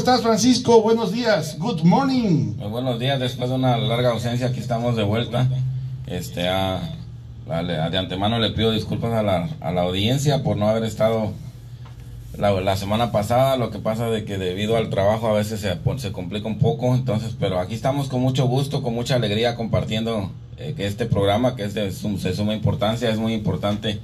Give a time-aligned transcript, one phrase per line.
[0.00, 0.80] estás, Francisco?
[0.82, 1.56] Buenos días.
[1.58, 2.54] Good morning.
[2.56, 3.20] Muy buenos días.
[3.20, 5.46] Después de una larga ausencia, aquí estamos de vuelta.
[6.06, 6.80] Este, a,
[7.50, 11.32] a- de antemano le pido disculpas a la, a la audiencia por no haber estado
[12.38, 13.58] la, la semana pasada.
[13.58, 16.94] Lo que pasa de que debido al trabajo a veces se, se complica un poco.
[16.94, 21.56] Entonces, pero aquí estamos con mucho gusto, con mucha alegría compartiendo eh, que este programa
[21.56, 23.10] que es de, de suma importancia.
[23.10, 24.00] Es muy importante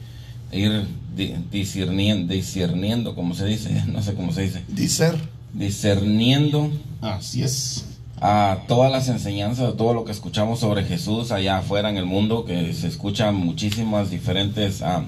[0.52, 0.84] ir
[1.16, 5.14] di- discerniendo, discerniendo, como se dice, no sé cómo se dice, Dicer.
[5.52, 7.84] Discerniendo Así es.
[8.20, 12.06] a todas las enseñanzas, a todo lo que escuchamos sobre Jesús allá afuera en el
[12.06, 15.04] mundo, que se escuchan muchísimas diferentes ah,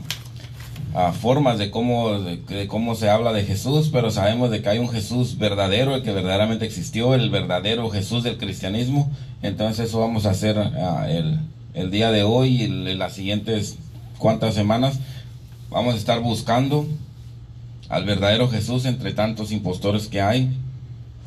[0.95, 4.69] ah, formas de cómo, de, de cómo se habla de Jesús, pero sabemos de que
[4.69, 9.11] hay un Jesús verdadero, el que verdaderamente existió, el verdadero Jesús del cristianismo.
[9.43, 11.39] Entonces eso vamos a hacer ah, el,
[11.75, 13.77] el día de hoy y el- las siguientes
[14.19, 14.99] cuantas semanas.
[15.71, 16.87] Vamos a estar buscando
[17.89, 20.51] al verdadero Jesús entre tantos impostores que hay.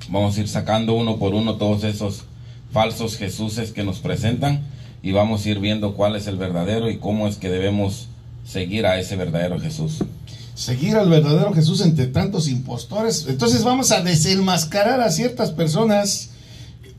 [0.09, 2.23] Vamos a ir sacando uno por uno todos esos
[2.71, 4.63] falsos Jesuses que nos presentan
[5.03, 8.07] y vamos a ir viendo cuál es el verdadero y cómo es que debemos
[8.45, 10.03] seguir a ese verdadero Jesús.
[10.55, 13.25] Seguir al verdadero Jesús entre tantos impostores.
[13.27, 16.29] Entonces vamos a desenmascarar a ciertas personas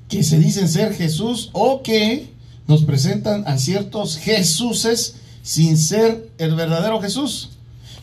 [0.08, 2.32] que se dicen ser Jesús o que
[2.66, 7.51] nos presentan a ciertos Jesuses sin ser el verdadero Jesús.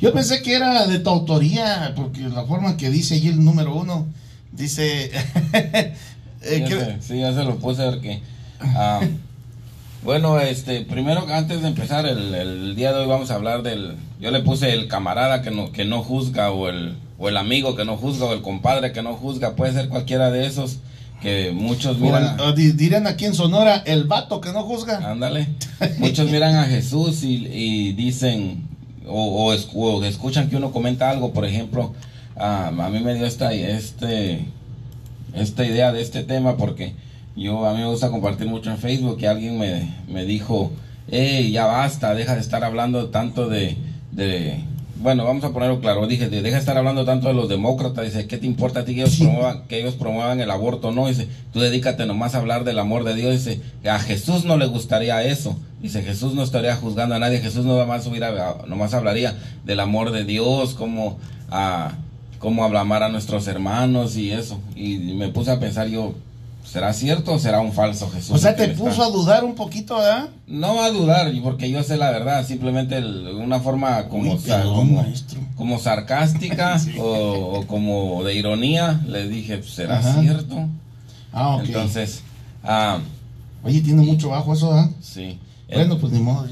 [0.02, 3.75] Yo pensé que era de tu autoría, porque la forma que dice allí el número
[3.75, 4.08] uno,
[4.52, 5.11] dice...
[5.53, 5.94] eh,
[6.42, 8.22] Sí, ya se- sí, ya se lo puse porque...
[8.61, 9.02] ah,
[10.03, 13.97] bueno, este, primero antes de empezar el, el día de hoy vamos a hablar del...
[14.22, 17.75] Yo le puse el camarada que no, que no juzga o el, o el amigo
[17.75, 19.55] que no juzga o el compadre que no juzga.
[19.58, 20.77] Puede ser cualquiera de esos
[21.22, 22.36] que muchos miran...
[22.36, 25.00] el- o di- dirían aquí en Sonora, el vato que no juzga.
[25.11, 25.50] Ándale.
[25.97, 28.69] Muchos miran a Jesús y, y dicen
[29.08, 31.94] o, o es- o escuchan que uno comenta algo, por ejemplo,
[32.36, 34.45] ah, a mí me dio esta este
[35.33, 36.93] esta idea de este tema porque
[37.36, 40.71] yo a mí me gusta compartir mucho en Facebook que alguien me, me dijo,
[41.09, 43.77] hey, ya basta, deja de estar hablando tanto de
[44.99, 48.05] bueno, vamos a ponerlo claro, dije, de- deja de estar hablando tanto de los demócratas,
[48.05, 50.92] dice, ¿qué te importa a ti que ellos, promuevan, que ellos promuevan el aborto?
[50.92, 54.58] No, dice, tú dedícate nomás a hablar del amor de Dios, dice, a Jesús no
[54.58, 58.93] le gustaría eso, dice, Jesús no estaría juzgando a nadie, Jesús no nomás, hubiera, nomás
[58.93, 61.17] hablaría del amor de Dios, como
[61.49, 61.93] a
[62.39, 66.14] cómo ablamar a nuestros hermanos y eso, y me puse a pensar yo,
[66.72, 68.32] ¿será cierto o será un falso Jesús?
[68.32, 70.30] O sea, te puso a dudar un poquito, ¿verdad?
[70.48, 74.76] no a dudar, porque yo sé la verdad, simplemente el- una forma como, Uy, perdón,
[74.76, 75.40] como, maestro.
[75.56, 80.22] como sarcástica o, o como de ironía, le dije, pues, ¿será Ajá.
[80.22, 80.68] cierto?
[81.32, 81.64] Ah, ok.
[81.66, 82.22] Entonces,
[82.64, 83.00] ah,
[83.64, 84.90] Oye, tiene mucho bajo eso, ¿verdad?
[85.02, 85.38] sí.
[85.72, 86.48] Bueno, pues ni modo.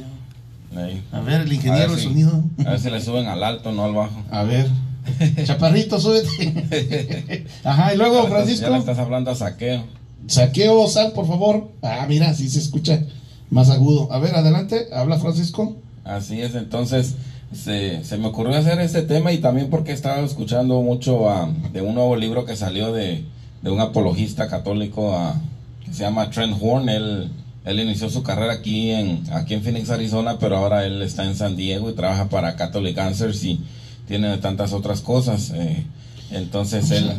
[0.75, 1.01] Ahí.
[1.11, 2.43] A ver, el ingeniero A ver de si- sonido.
[2.65, 4.21] A ver si le suben al alto, no al bajo.
[4.29, 4.69] A ver.
[5.45, 7.45] Chaparrito, súbete.
[7.63, 8.75] Ajá, y luego, Ya le Francisco.
[8.75, 9.85] estás hablando a saqueo.
[10.27, 11.71] Saqueo, sal, por favor.
[11.81, 13.03] Ah, mira, sí se escucha
[13.49, 14.11] más agudo.
[14.11, 14.87] A ver, adelante.
[14.93, 15.77] Habla, Francisco.
[16.03, 17.15] Así es, entonces
[17.53, 21.81] se, se me ocurrió hacer este tema y también porque estaba escuchando mucho ah, de
[21.81, 23.25] un nuevo libro que salió de,
[23.61, 25.35] de un apologista católico ah,
[25.83, 26.87] que se llama Trent Horn.
[26.89, 27.29] Él,
[27.65, 31.35] él inició su carrera aquí en, aquí en Phoenix, Arizona, pero ahora él está en
[31.35, 33.59] San Diego y trabaja para Catholic Answers y
[34.07, 35.51] tiene tantas otras cosas.
[35.53, 35.85] eh,
[36.31, 37.11] entonces él...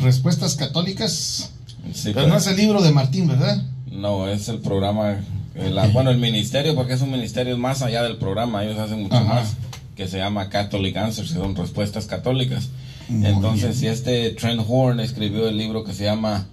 [0.00, 1.52] Respuestas católicas.
[1.92, 3.62] Sí, Pero no es el libro de Martín, ¿verdad?
[3.90, 5.18] No, es el programa,
[5.54, 9.02] eh, la- bueno, el ministerio, porque es un ministerio más allá del programa, ellos hacen
[9.02, 9.24] mucho Ajá.
[9.34, 9.54] más,
[9.96, 12.70] que se llama Catholic Answers, que son respuestas católicas.
[13.08, 13.74] Muy Entonces, bien.
[13.74, 16.46] si este Trent Horn escribió el libro que se llama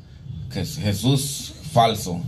[0.51, 2.21] Jesús Falso,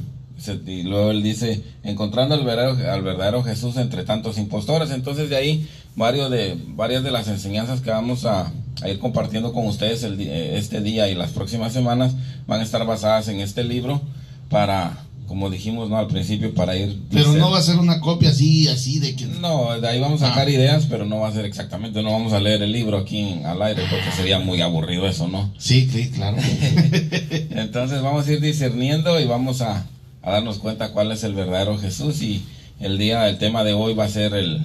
[0.47, 4.91] y luego él dice, encontrando al verdadero, al verdadero Jesús entre tantos impostores.
[4.91, 8.51] Entonces, de ahí, varios de, varias de las enseñanzas que vamos a,
[8.81, 12.13] a ir compartiendo con ustedes el eh, este día y las próximas semanas
[12.47, 14.01] van a estar basadas en este libro
[14.49, 15.97] para, como dijimos ¿no?
[15.97, 16.99] al principio, para ir...
[17.11, 19.25] Pero no va a ser una copia así, así de que.
[19.27, 20.51] No, de ahí vamos a sacar Ah.
[20.51, 23.45] ideas, pero no va a ser exactamente, no vamos a leer el libro aquí en-
[23.45, 25.53] al aire porque sería muy aburrido eso, ¿no?
[25.57, 26.37] Sí, sí, claro.
[27.51, 29.85] Entonces vamos a ir discerniendo y vamos a,
[30.21, 32.43] a darnos cuenta cuál es el verdadero Jesús y
[32.79, 34.61] el día, el tema de hoy va a ser el,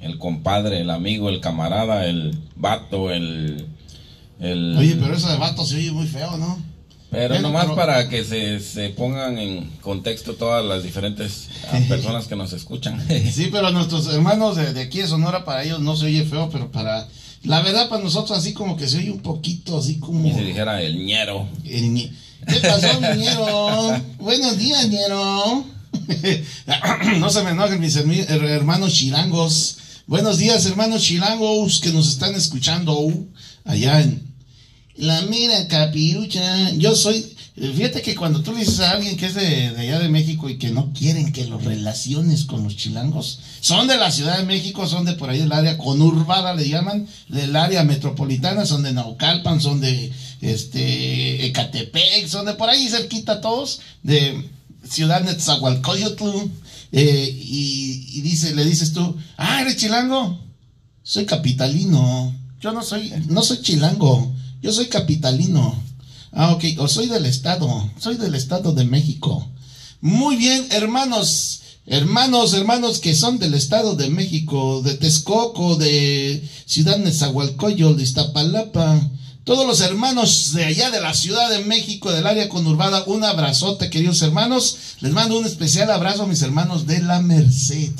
[0.00, 3.66] el compadre, el amigo, el camarada, el vato, el...
[4.40, 6.58] el Oye, pero eso de vato se oye muy feo, ¿no?
[7.10, 11.80] pero bueno, nomás pero- para que se, se pongan en contexto todas las diferentes ah,
[11.88, 13.02] personas que nos escuchan.
[13.32, 16.50] Sí, pero nuestros hermanos de, de aquí de Sonora, para ellos no se oye feo,
[16.52, 17.08] pero para.
[17.44, 20.26] La verdad, para nosotros, así como que se oye un poquito, así como.
[20.28, 21.46] y se dijera el ñero.
[21.64, 22.10] El ñe-
[22.48, 24.02] ¿Qué pasó, ñero?
[24.18, 25.64] Buenos días, ñero.
[27.18, 29.76] no se me enojen mis hermanos chilangos.
[30.06, 33.12] Buenos días, hermanos chilangos que nos están escuchando
[33.64, 34.28] allá en,
[34.98, 36.70] la mera capirucha.
[36.72, 37.24] Yo soy,
[37.54, 40.58] fíjate que cuando tú le dices a alguien que es de, allá de México y
[40.58, 44.86] que no quieren que los relaciones con los chilangos, son de la Ciudad de México,
[44.86, 49.60] son de por ahí del área conurbada, le llaman, del área metropolitana, son de Naucalpan,
[49.60, 54.48] son de este Ecatepec, son de por ahí cerquita todos, de
[54.88, 56.50] Ciudad Netzahualcoyotl,
[56.92, 60.38] eh, y, dice, le dices tú, ah, eres chilango,
[61.02, 64.34] soy capitalino, yo no soy, no soy chilango.
[64.60, 65.80] Yo soy capitalino.
[66.32, 66.64] Ah, ok.
[66.78, 67.68] O soy del Estado.
[67.98, 69.48] Soy del Estado de México.
[70.00, 71.60] Muy bien, hermanos.
[71.86, 79.00] Hermanos, hermanos que son del Estado de México, de Texcoco, de Ciudad Nezahualcóyotl, de Iztapalapa.
[79.48, 83.88] Todos los hermanos de allá de la Ciudad de México, del área conurbada, un abrazote,
[83.88, 84.76] queridos hermanos.
[85.00, 87.94] Les mando un especial abrazo a mis hermanos de la Merced,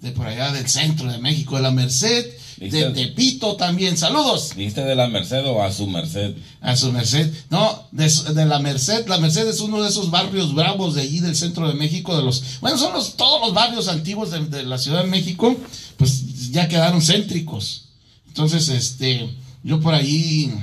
[0.00, 2.24] de por allá del centro de México, de la Merced
[2.56, 3.98] de Tepito también.
[3.98, 4.52] Saludos.
[4.56, 6.34] ¿Dijiste de la Merced o a su Merced?
[6.62, 7.30] A su Merced.
[7.50, 9.06] No, de, de, la Merced.
[9.06, 12.16] La Merced es uno de esos barrios bravos de allí del centro de México.
[12.16, 15.54] De los, bueno, son los, todos los barrios antiguos de, de la Ciudad de México,
[15.98, 17.88] pues ya quedaron céntricos.
[18.28, 19.28] Entonces, este,
[19.62, 20.54] yo por ahí,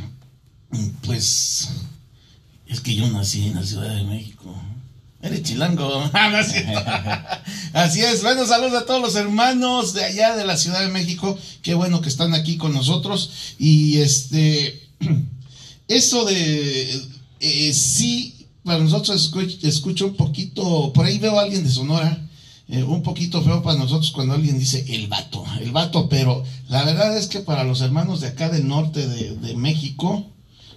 [1.05, 1.69] pues,
[2.67, 4.55] es que yo nací en la Ciudad de México.
[5.23, 6.03] Eres chilango.
[7.73, 8.21] Así es.
[8.23, 11.37] Bueno, saludos a todos los hermanos de allá de la Ciudad de México.
[11.61, 13.31] Qué bueno que están aquí con nosotros.
[13.57, 14.81] Y este,
[15.87, 17.01] eso de,
[17.39, 19.31] eh, sí, para nosotros
[19.63, 22.19] escucho, un poquito, por ahí veo a alguien de Sonora.
[22.67, 26.83] Eh, un poquito feo para nosotros cuando alguien dice el vato, el vato, pero la
[26.83, 30.32] verdad es que para los hermanos de acá del norte de, de México,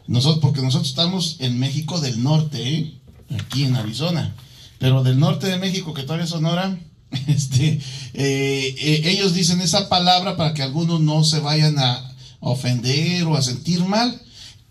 [0.06, 2.94] nosotros, porque nosotros estamos en México del norte, ¿eh?
[3.38, 4.34] aquí en Arizona,
[4.78, 6.78] pero del norte de México, que todavía es Sonora,
[7.26, 7.80] este,
[8.14, 13.36] eh, eh, ellos dicen esa palabra para que algunos no se vayan a ofender o
[13.36, 14.20] a sentir mal.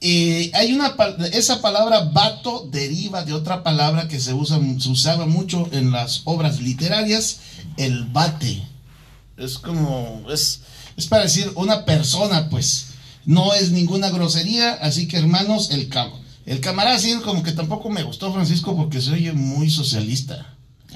[0.01, 0.95] Hay una
[1.31, 6.21] esa palabra vato deriva de otra palabra que se usa se usaba mucho en las
[6.25, 7.37] obras literarias
[7.77, 8.61] el bate
[9.37, 10.61] es como es
[10.95, 12.87] es para decir una persona pues
[13.25, 17.89] no es ninguna grosería así que hermanos el campo el camarada sí, como que tampoco
[17.89, 20.53] me gustó Francisco porque se oye muy socialista,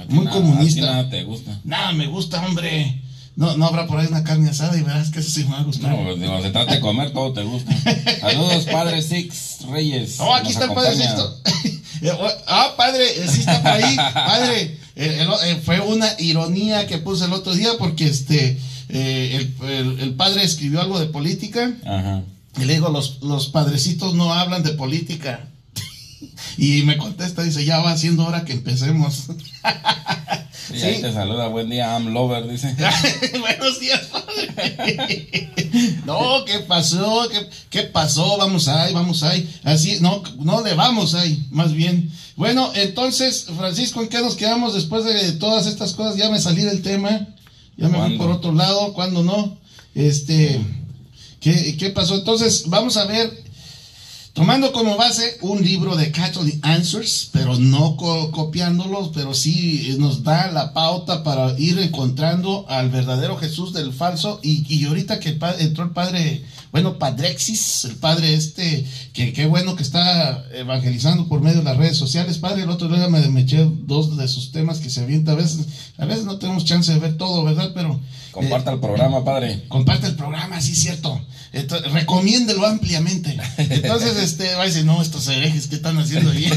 [0.07, 0.81] muy comunista.
[0.81, 1.59] nada te gusta.
[1.63, 3.01] Nada me gusta, hombre.
[3.35, 5.59] No, no habrá por ahí una carne asada y verás que eso sí me va
[5.61, 5.91] a gustar.
[5.91, 7.73] No, digo, se trata de comer, todo te gusta.
[8.21, 10.19] Saludos, Padre Six Reyes.
[10.19, 11.41] Oh, aquí está el Padre Sixto.
[12.47, 13.95] ah, Padre, sí está por ahí.
[13.95, 20.13] Padre, eh, fue una ironía que puse el otro día porque este eh, el, el,
[20.15, 21.73] padre escribió algo de política.
[21.85, 22.23] Ajá.
[22.59, 25.47] Y le digo, los, los padrecitos no hablan de política.
[26.57, 29.27] y me contesta, dice, ya va siendo hora que empecemos.
[30.71, 32.75] Y ahí te saluda, buen día, I'm lover, dice.
[33.39, 35.51] Buenos días, padre.
[36.05, 37.27] no, ¿qué pasó?
[37.29, 38.37] ¿Qué, ¿Qué, pasó?
[38.37, 39.49] Vamos ahí, vamos ahí.
[39.63, 42.11] Así, no, no le vamos ahí, más bien.
[42.35, 46.17] Bueno, entonces, Francisco, ¿en qué nos quedamos después de todas estas cosas?
[46.17, 47.27] Ya me salí del tema,
[47.79, 49.57] ya me fui por otro lado, ¿cuándo no?
[49.95, 50.59] Este...
[51.39, 52.15] ¿Qué, pasó?
[52.15, 53.31] Entonces, vamos a ver,
[54.33, 60.51] tomando como base un libro de Catholic Answers, pero no copiándolos, pero sí nos da
[60.51, 64.41] la pauta para ir encontrando al verdadero Jesús del falso.
[64.43, 69.75] Y, y ahorita que entró el padre, bueno, Padrexis, el padre este, que qué bueno
[69.75, 72.37] que está evangelizando por medio de las redes sociales.
[72.37, 75.35] Padre, el otro día me, me eché dos de sus temas que se avienta a
[75.35, 75.65] veces.
[75.97, 77.71] A veces no tenemos chance de ver todo, ¿verdad?
[77.73, 77.99] Pero
[78.31, 79.63] Comparta el programa, padre.
[79.67, 81.19] Comparte el programa, sí, cierto.
[81.51, 83.35] Entonces, recomiéndelo ampliamente.
[83.57, 86.49] Entonces, este, va a decir, no, estos herejes, ¿qué están haciendo ahí?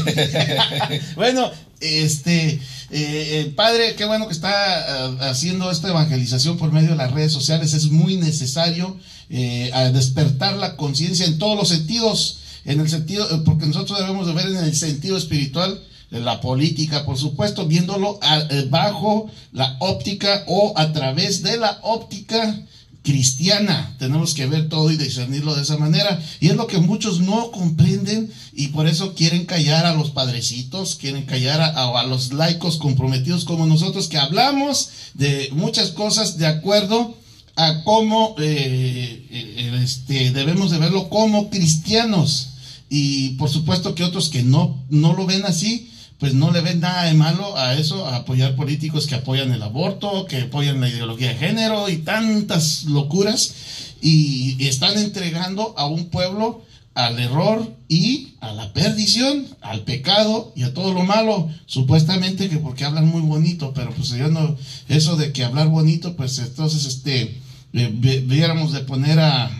[1.15, 2.59] bueno, este,
[2.91, 7.33] eh, padre, qué bueno que está uh, haciendo esta evangelización por medio de las redes
[7.33, 7.73] sociales.
[7.73, 8.97] Es muy necesario
[9.35, 12.37] eh, a despertar la conciencia en todos los sentidos.
[12.65, 17.03] En el sentido, eh, porque nosotros debemos de ver en el sentido espiritual la política,
[17.03, 18.19] por supuesto, viéndolo
[18.51, 22.63] eh, bajo la óptica o a través de la óptica
[23.01, 23.95] cristiana.
[23.97, 26.21] Tenemos que ver todo y discernirlo de esa manera.
[26.39, 30.95] Y es lo que muchos no comprenden y por eso quieren callar a los padrecitos,
[30.95, 37.17] quieren callar a, los laicos comprometidos como nosotros, que hablamos de muchas cosas de acuerdo
[37.55, 42.49] a cómo eh, eh, este, debemos de verlo como cristianos.
[42.89, 46.79] Y por supuesto que otros que no, no lo ven así, pues no le ven
[46.79, 50.89] nada de malo a eso, a apoyar políticos que apoyan el aborto, que apoyan la
[50.89, 53.53] ideología de género y tantas locuras,
[54.01, 56.63] y, están entregando a un pueblo
[56.95, 62.57] al error y a la perdición, al pecado y a todo lo malo, supuestamente que
[62.57, 64.55] porque hablan muy bonito, pero pues yo no,
[64.89, 67.37] eso de que hablar bonito, pues entonces este,
[67.71, 69.51] viéramos de poner a,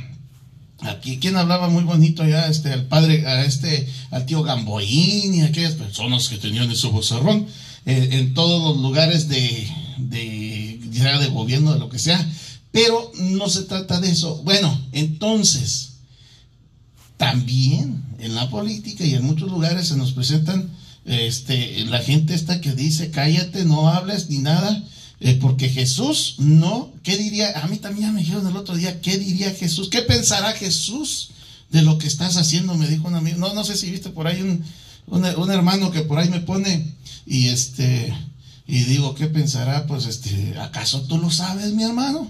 [0.86, 2.48] Aquí, ¿quién hablaba muy bonito ya?
[2.48, 7.48] Este, al padre, a este, al tío Gamboín y aquellas personas que tenían ese bozarrón
[7.86, 12.30] eh, en todos los lugares de, de, ya de gobierno, de lo que sea.
[12.72, 14.42] Pero no se trata de eso.
[14.44, 15.93] Bueno, entonces,
[17.24, 20.70] también en la política y en muchos lugares se nos presentan
[21.06, 24.84] este, la gente esta que dice, cállate, no hables ni nada,
[25.22, 27.62] eh, porque Jesús no, ¿qué diría?
[27.62, 29.90] A mí también me dijeron el otro día, ¿qué diría Jesús?
[29.90, 31.30] ¿Qué pensará Jesús
[31.72, 32.76] de lo que estás haciendo?
[32.76, 34.64] Me dijo un amigo, no, no sé si viste por ahí un,
[35.08, 36.94] un, hermano que por ahí me pone
[37.26, 38.14] y este,
[38.68, 39.88] y digo, ¿qué pensará?
[39.88, 42.30] Pues este, ¿acaso tú lo sabes, mi hermano?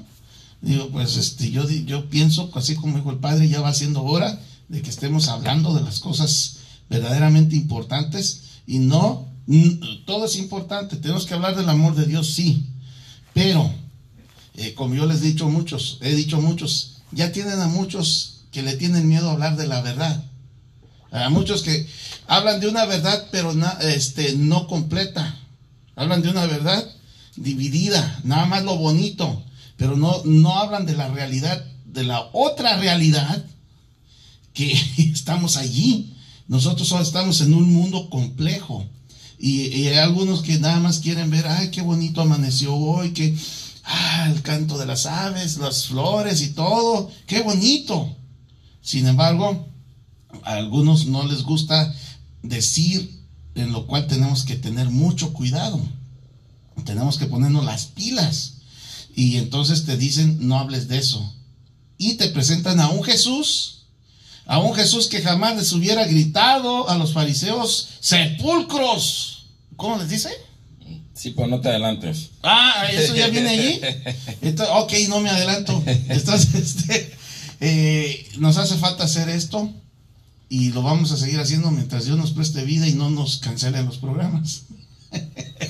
[0.62, 4.40] Digo, pues este, yo, yo pienso, así como dijo el padre, ya va siendo hora
[4.68, 6.58] de que estemos hablando de las cosas
[6.90, 9.28] verdaderamente importantes y no,
[10.06, 12.68] todo es importante, tenemos que hablar del amor de Dios, sí,
[13.34, 13.74] pero,
[14.56, 18.62] eh, como yo les he dicho muchos, he dicho muchos, ya tienen a muchos que
[18.62, 20.24] le tienen miedo a hablar de la verdad.
[21.12, 21.88] A muchos que
[22.28, 25.38] hablan de una verdad, pero este, no completa.
[25.96, 26.84] Hablan de una verdad
[27.36, 29.44] dividida, nada más lo bonito,
[29.78, 33.46] pero no, no hablan de la realidad, de la otra realidad
[34.54, 36.14] que estamos allí.
[36.48, 38.86] Nosotros solo estamos en un mundo complejo.
[39.40, 43.36] Y, hay algunos que nada más quieren ver, ay, qué bonito amaneció hoy, que,
[43.84, 48.16] ah, el canto de las aves, las flores y todo, qué bonito.
[48.82, 49.68] Sin embargo,
[50.44, 51.94] a algunos no les gusta
[52.42, 53.22] decir
[53.56, 55.80] en lo cual tenemos que tener mucho cuidado.
[56.86, 58.56] Tenemos que ponernos las pilas.
[59.16, 61.34] Y entonces te dicen, no hables de eso.
[61.98, 63.83] Y te presentan a un Jesús
[64.46, 69.48] a un Jesús que jamás les hubiera gritado a los fariseos, sepulcros.
[69.76, 70.30] ¿Cómo les dice?
[71.14, 72.32] Sí, pues no te adelantes.
[72.42, 73.82] Ah, eso ya viene allí.
[74.42, 75.82] Entonces, ok, no me adelanto.
[75.86, 77.16] Entonces, este,
[77.62, 79.72] eh, nos hace falta hacer esto
[80.50, 83.86] y lo vamos a seguir haciendo mientras Dios nos preste vida y no nos cancelen
[83.86, 84.64] los programas.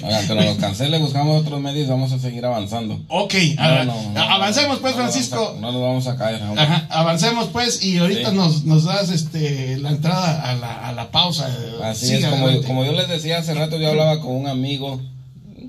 [0.03, 2.99] Oigan, que nos cancele, buscamos otros medios y vamos a seguir avanzando.
[3.07, 5.57] Ok, avancemos pues, Francisco.
[5.59, 6.41] no nos vamos a caer.
[6.89, 11.49] avancemos pues y ahorita nos, nos, das este, la entrada a la, a la pausa.
[11.83, 15.01] Así es, como, como, yo les decía hace rato, yo hablaba con un amigo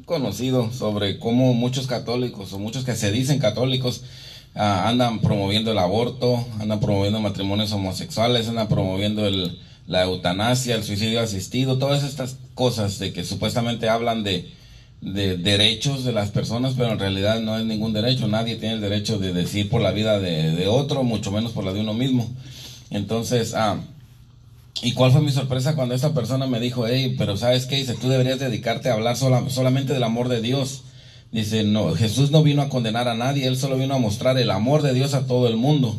[0.05, 4.03] conocido sobre cómo muchos católicos o muchos que se dicen católicos
[4.55, 10.85] ah, andan promoviendo el aborto, andan promoviendo matrimonios homosexuales, andan promoviendo el la eutanasia, el
[10.85, 14.53] suicidio asistido, todas estas cosas de que supuestamente hablan de,
[15.05, 18.27] de derechos de las personas, pero en realidad no es ningún derecho.
[18.27, 21.73] Nadie tiene el derecho de decir por la vida de, otro, mucho menos por la
[21.73, 22.29] de uno mismo.
[22.91, 23.79] Entonces, ah,
[24.83, 27.77] ¿y cuál fue mi sorpresa cuando esta persona me dijo, hey, pero sabes qué?
[27.77, 30.83] Dice, tú deberías dedicarte a hablar solamente del amor de Dios.
[31.33, 34.51] Dice, no, Jesús no vino a condenar a nadie, él solo vino a mostrar el
[34.51, 35.99] amor de Dios a todo el mundo.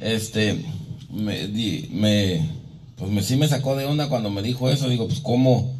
[0.00, 0.62] Este,
[1.10, 1.46] me,
[1.90, 2.61] me
[3.02, 4.88] pues me, sí me sacó de onda cuando me dijo eso.
[4.88, 5.74] Digo, pues cómo,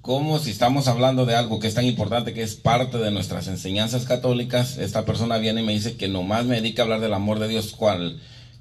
[0.00, 3.46] cómo si estamos hablando de algo que es tan importante, que es parte de nuestras
[3.46, 7.12] enseñanzas católicas, esta persona viene y me dice que nomás me dedica a hablar del
[7.12, 7.74] amor de Dios.
[7.76, 8.18] ¿Cuál,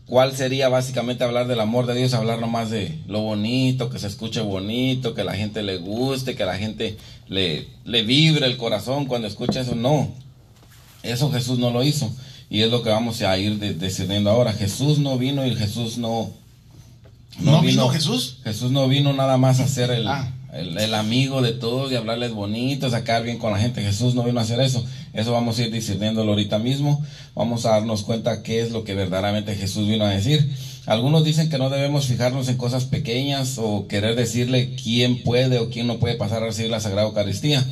[0.07, 2.13] cuál sería básicamente hablar del amor de Dios?
[2.13, 6.43] Hablar nomás de lo bonito, que se escuche bonito, que la gente le guste, que
[6.43, 6.97] la gente
[7.29, 9.75] le, le vibre el corazón cuando escucha eso.
[9.75, 10.11] No,
[11.01, 12.11] eso Jesús no lo hizo.
[12.49, 14.51] Y es lo que vamos a ir decidiendo ahora.
[14.51, 16.33] Jesús no vino y Jesús no,
[17.39, 18.37] ¿No, vino, Jesús?
[18.43, 20.31] Jesús no vino nada más a ser ah.
[20.53, 23.81] el, el, amigo de todos y hablarles bonito, sacar bien con la gente.
[23.81, 24.85] Jesús no vino a hacer eso.
[25.13, 27.03] Eso vamos a ir discerniéndolo ahorita mismo.
[27.35, 30.51] Vamos a darnos cuenta qué es lo que verdaderamente Jesús vino a decir.
[30.85, 35.69] Algunos dicen que no debemos fijarnos en cosas pequeñas o querer decirle quién puede o
[35.69, 37.63] quién no puede pasar a recibir la Sagrada Eucaristía.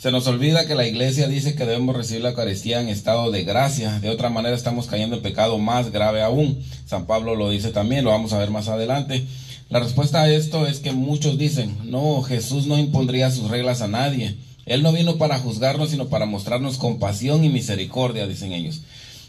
[0.00, 3.44] Se nos olvida que la iglesia dice que debemos recibir la Eucaristía en estado de
[3.44, 4.00] gracia.
[4.00, 6.64] De otra manera estamos cayendo en pecado más grave aún.
[6.86, 9.26] San Pablo lo dice también, lo vamos a ver más adelante.
[9.68, 13.88] La respuesta a esto es que muchos dicen, no, Jesús no impondría sus reglas a
[13.88, 14.36] nadie.
[14.64, 18.80] Él no vino para juzgarnos, sino para mostrarnos compasión y misericordia, dicen ellos.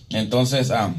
[0.09, 0.95] Entonces, ah,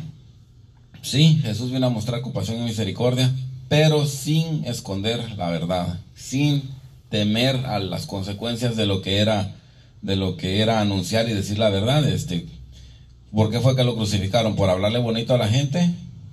[1.01, 3.33] sí, Jesús vino a mostrar compasión y misericordia,
[3.71, 6.63] pero sin esconder la verdad, sin
[7.09, 9.55] temer a las consecuencias de lo que era
[10.03, 12.07] de lo que era anunciar y decir la verdad.
[12.07, 12.47] Este,
[13.33, 14.57] ¿Por qué fue que lo crucificaron?
[14.57, 15.91] ¿Por hablarle bonito a la gente?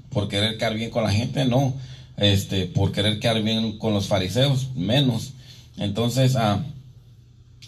[0.09, 1.45] ¿Por querer quedar bien con la gente?
[1.45, 1.73] No.
[2.17, 5.33] Este, por querer quedar bien con los fariseos, menos.
[5.77, 6.61] Entonces, ah,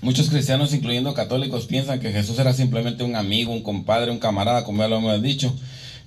[0.01, 4.65] muchos cristianos, incluyendo católicos, piensan que Jesús era simplemente un amigo, un compadre, un camarada,
[4.65, 5.55] como ya lo hemos dicho.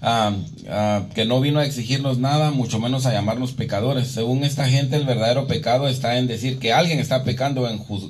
[0.03, 0.35] Ah,
[0.69, 4.09] ah, que no vino a exigirnos nada, mucho menos a llamarnos pecadores.
[4.09, 7.63] Según esta gente, el verdadero pecado está en decir que alguien está pecando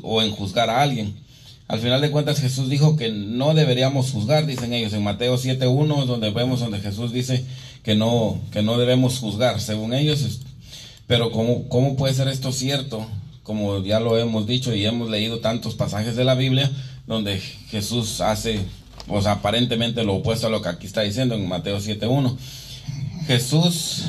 [0.03, 1.24] o en juzgar a alguien.
[1.67, 6.05] Al final de cuentas Jesús dijo que no deberíamos juzgar, dicen ellos, en Mateo 7.1,
[6.05, 7.45] donde vemos donde Jesús dice
[7.83, 10.41] que no, que no debemos juzgar, según ellos.
[11.07, 13.07] Pero ¿cómo, ¿cómo puede ser esto cierto?
[13.43, 16.71] Como ya lo hemos dicho y hemos leído tantos pasajes de la Biblia
[17.07, 18.61] donde Jesús hace,
[19.07, 22.37] pues aparentemente lo opuesto a lo que aquí está diciendo en Mateo 7.1.
[23.27, 24.05] Jesús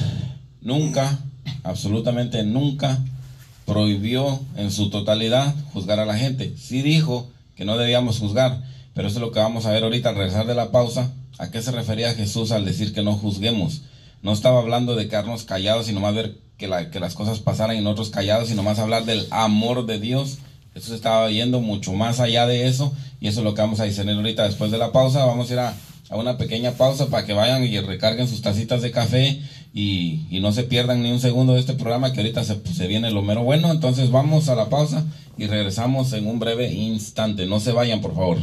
[0.62, 1.20] nunca,
[1.64, 3.00] absolutamente nunca,
[3.66, 6.54] prohibió en su totalidad juzgar a la gente.
[6.58, 10.10] Sí dijo que no debíamos juzgar, pero eso es lo que vamos a ver ahorita
[10.10, 11.12] al regresar de la pausa.
[11.38, 13.82] ¿A qué se refería Jesús al decir que no juzguemos?
[14.22, 17.78] No estaba hablando de quedarnos callados y nomás ver que, la, que las cosas pasaran
[17.78, 20.38] y nosotros callados, sino más hablar del amor de Dios.
[20.74, 23.80] Eso se estaba yendo mucho más allá de eso y eso es lo que vamos
[23.80, 25.26] a discernir ahorita después de la pausa.
[25.26, 25.74] Vamos a ir a,
[26.10, 29.42] a una pequeña pausa para que vayan y recarguen sus tacitas de café
[29.74, 32.88] y, y, no se pierdan ni un segundo de este programa que ahorita se, se
[32.88, 33.72] viene lo mero bueno.
[33.72, 35.06] Entonces vamos a la pausa
[35.38, 37.46] y regresamos en un breve instante.
[37.46, 38.38] No se vayan, por favor.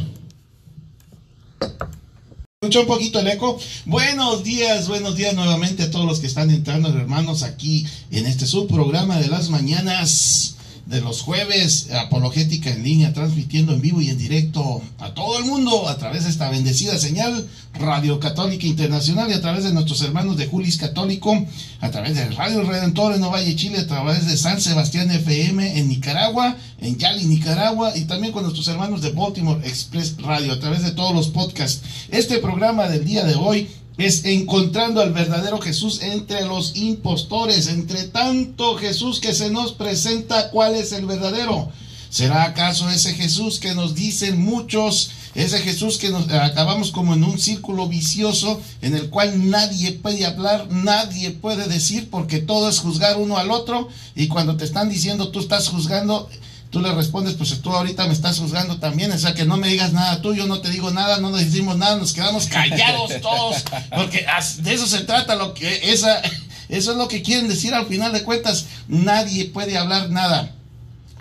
[2.61, 3.59] Escucha un poquito el eco.
[3.85, 8.45] Buenos días, buenos días nuevamente a todos los que están entrando, hermanos, aquí en este
[8.45, 10.52] subprograma de las mañanas
[10.85, 15.45] de los jueves, apologética en línea, transmitiendo en vivo y en directo a todo el
[15.45, 20.01] mundo a través de esta bendecida señal Radio Católica Internacional y a través de nuestros
[20.01, 21.45] hermanos de Julis Católico,
[21.79, 25.87] a través de Radio Redentor en Ovalle, Chile, a través de San Sebastián FM en
[25.87, 30.83] Nicaragua, en Yali, Nicaragua, y también con nuestros hermanos de Baltimore Express Radio, a través
[30.83, 31.81] de todos los podcasts.
[32.09, 38.03] Este programa del día de hoy es encontrando al verdadero Jesús entre los impostores, entre
[38.03, 41.71] tanto Jesús que se nos presenta, ¿cuál es el verdadero?
[42.09, 47.23] ¿Será acaso ese Jesús que nos dicen muchos, ese Jesús que nos acabamos como en
[47.23, 52.79] un círculo vicioso en el cual nadie puede hablar, nadie puede decir porque todo es
[52.79, 53.89] juzgar uno al otro.
[54.15, 56.29] Y cuando te están diciendo tú estás juzgando,
[56.73, 59.67] tú le respondes, pues tú ahorita me estás juzgando también, o sea que no me
[59.67, 63.11] digas nada tú, yo no te digo nada, no nos decimos nada, nos quedamos callados
[63.21, 63.63] todos,
[63.95, 64.25] porque
[64.57, 66.19] de eso se trata, lo que esa,
[66.69, 70.51] eso es lo que quieren decir al final de cuentas, nadie puede hablar nada.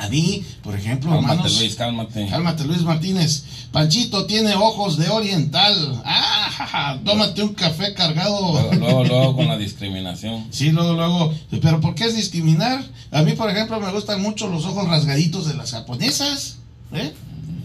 [0.03, 2.27] A mí, por ejemplo, Cálmate, hermanos, Luis, cálmate.
[2.27, 3.45] Cálmate, Luis Martínez.
[3.71, 6.03] Panchito tiene ojos de oriental.
[6.05, 8.51] Ah, jaja, tómate un café cargado.
[8.53, 10.49] Luego, luego, luego con la discriminación.
[10.51, 11.33] Sí, luego, luego.
[11.63, 12.85] Pero ¿por qué es discriminar?
[13.13, 16.57] A mí, por ejemplo, me gustan mucho los ojos rasgaditos de las japonesas.
[16.93, 17.13] ¿Eh?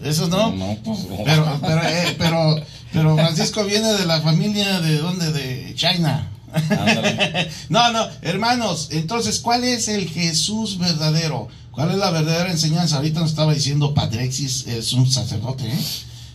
[0.04, 0.52] Esos no.
[0.52, 2.56] No, pues, Pero, pero, eh, pero,
[2.92, 5.32] pero Francisco viene de la familia de dónde?
[5.32, 6.28] De China.
[7.68, 11.48] No, no, hermanos, entonces, ¿cuál es el Jesús verdadero?
[11.78, 12.96] ¿Cuál es la verdadera enseñanza?
[12.96, 15.78] Ahorita nos estaba diciendo Padrexis, es un sacerdote, ¿eh?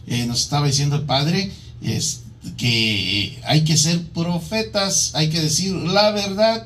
[0.08, 1.52] Eh, nos estaba diciendo el Padre
[1.82, 2.22] es,
[2.56, 6.66] que hay que ser profetas, hay que decir la verdad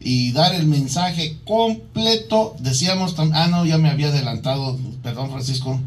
[0.00, 2.56] y dar el mensaje completo.
[2.58, 5.78] Decíamos, ah, no, ya me había adelantado, perdón Francisco,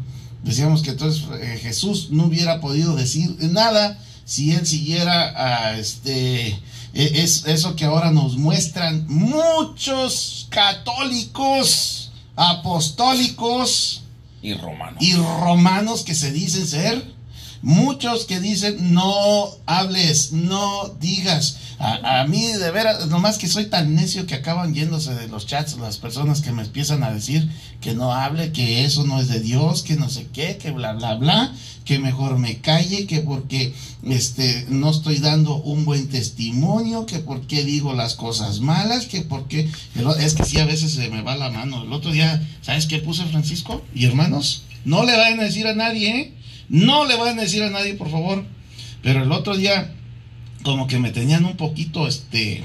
[0.44, 6.46] decíamos que entonces eh, Jesús no hubiera podido decir nada si él siguiera a este
[6.46, 11.99] e- es eso que ahora nos muestran muchos católicos
[12.36, 14.02] apostólicos
[14.42, 14.96] Y romano.
[15.00, 17.14] y romanos que se dicen ser,
[17.62, 21.58] muchos que dicen no hables, no digas.
[21.78, 25.78] A, mí de veras, nomás que soy tan necio que acaban yéndose de los chats
[25.78, 27.48] las personas que me empiezan a decir
[27.80, 30.92] que no hable, que eso no es de Dios, que no sé qué, que bla
[30.92, 31.54] bla bla,
[31.86, 37.64] que mejor me calle, que porque este no estoy dando un buen testimonio, que porque
[37.64, 39.70] digo las cosas malas, que porque
[40.18, 41.82] es que sí a veces se me va la mano.
[41.82, 43.82] El otro día, ¿sabes qué puse Francisco?
[43.94, 46.34] Y hermanos, no le vayan a decir a nadie, ¿eh?
[46.70, 48.44] No le vayan a decir a nadie, por favor.
[49.02, 49.92] Pero el otro día
[50.62, 52.62] como que me tenían un poquito este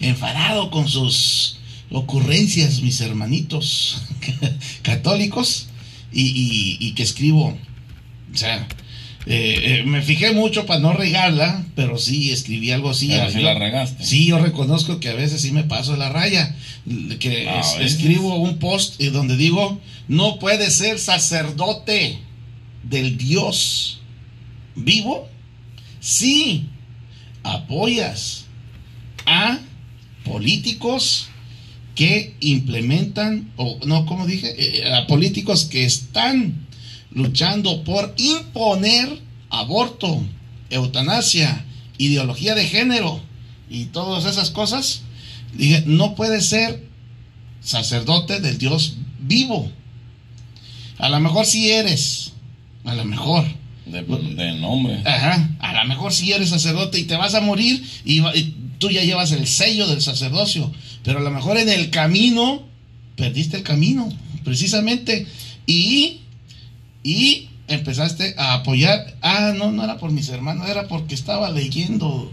[0.00, 1.58] enfadado con sus
[1.90, 4.02] ocurrencias mis hermanitos
[4.82, 5.66] católicos
[6.12, 7.56] y, y- y que escribo
[8.32, 8.66] o sea
[9.26, 13.38] eh, eh, me fijé mucho para no regarla pero sí escribí algo así Pero sí
[13.38, 14.04] Yo- la regaste.
[14.04, 16.54] sí yo reconozco que a veces sí me paso de la raya
[17.20, 22.18] que es- escribo un post eh, donde digo no puede ser sacerdote
[22.82, 24.00] del Dios
[24.74, 25.28] vivo
[26.00, 26.68] si
[27.42, 28.46] apoyas
[29.26, 29.58] a
[30.24, 31.28] políticos
[31.94, 36.66] que implementan, o no, como dije, Eh, a políticos que están
[37.10, 40.24] luchando por imponer aborto,
[40.70, 41.64] eutanasia,
[41.98, 43.20] ideología de género
[43.68, 45.02] y todas esas cosas.
[45.52, 46.88] Dije, no puede ser
[47.60, 49.70] sacerdote del Dios vivo.
[50.98, 52.31] A lo mejor sí eres,
[52.84, 53.44] a lo mejor.
[53.86, 55.02] De, de nombre.
[55.04, 58.22] Ajá, a lo mejor si eres sacerdote y te vas a morir y,
[58.78, 60.72] tú ya llevas el sello del sacerdocio,
[61.04, 62.62] pero a lo mejor en el camino
[63.16, 64.08] perdiste el camino,
[64.44, 65.26] precisamente.
[65.66, 66.20] Y,
[67.04, 69.14] y empezaste a apoyar.
[69.22, 72.32] Ah, no, no era por mis hermanos, era porque estaba leyendo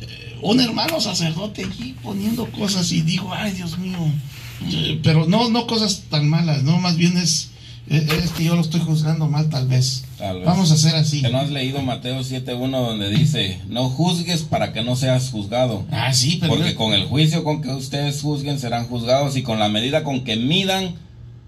[0.00, 3.98] eh, un hermano sacerdote allí poniendo cosas y digo, ay Dios mío,
[4.70, 7.50] eh, pero no, no cosas tan malas, no, más bien es,
[7.88, 10.04] es, que yo lo estoy juzgando mal tal vez.
[10.18, 10.46] Tal vez.
[10.46, 11.22] Vamos a hacer así.
[11.22, 15.84] Que no has leído Mateo 7.1 donde dice, no juzgues para que no seas juzgado.
[15.90, 19.58] Ah, sí, pero Porque con el juicio con que ustedes juzguen serán juzgados y con
[19.58, 20.96] la medida con que midan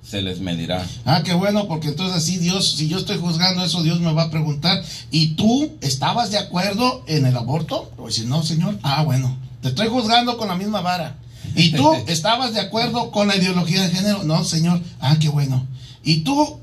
[0.09, 0.87] se les medirá.
[1.05, 4.25] Ah, qué bueno, porque entonces así Dios, si yo estoy juzgando eso, Dios me va
[4.25, 7.93] a preguntar, ¿y tú estabas de acuerdo en el aborto?
[7.99, 11.17] O si no, Señor, ah, bueno, te estoy juzgando con la misma vara.
[11.57, 14.23] ¿Y tú estabas de acuerdo con la ideología de género?
[14.23, 15.67] No, Señor, ah, qué bueno.
[16.03, 16.61] ¿Y tú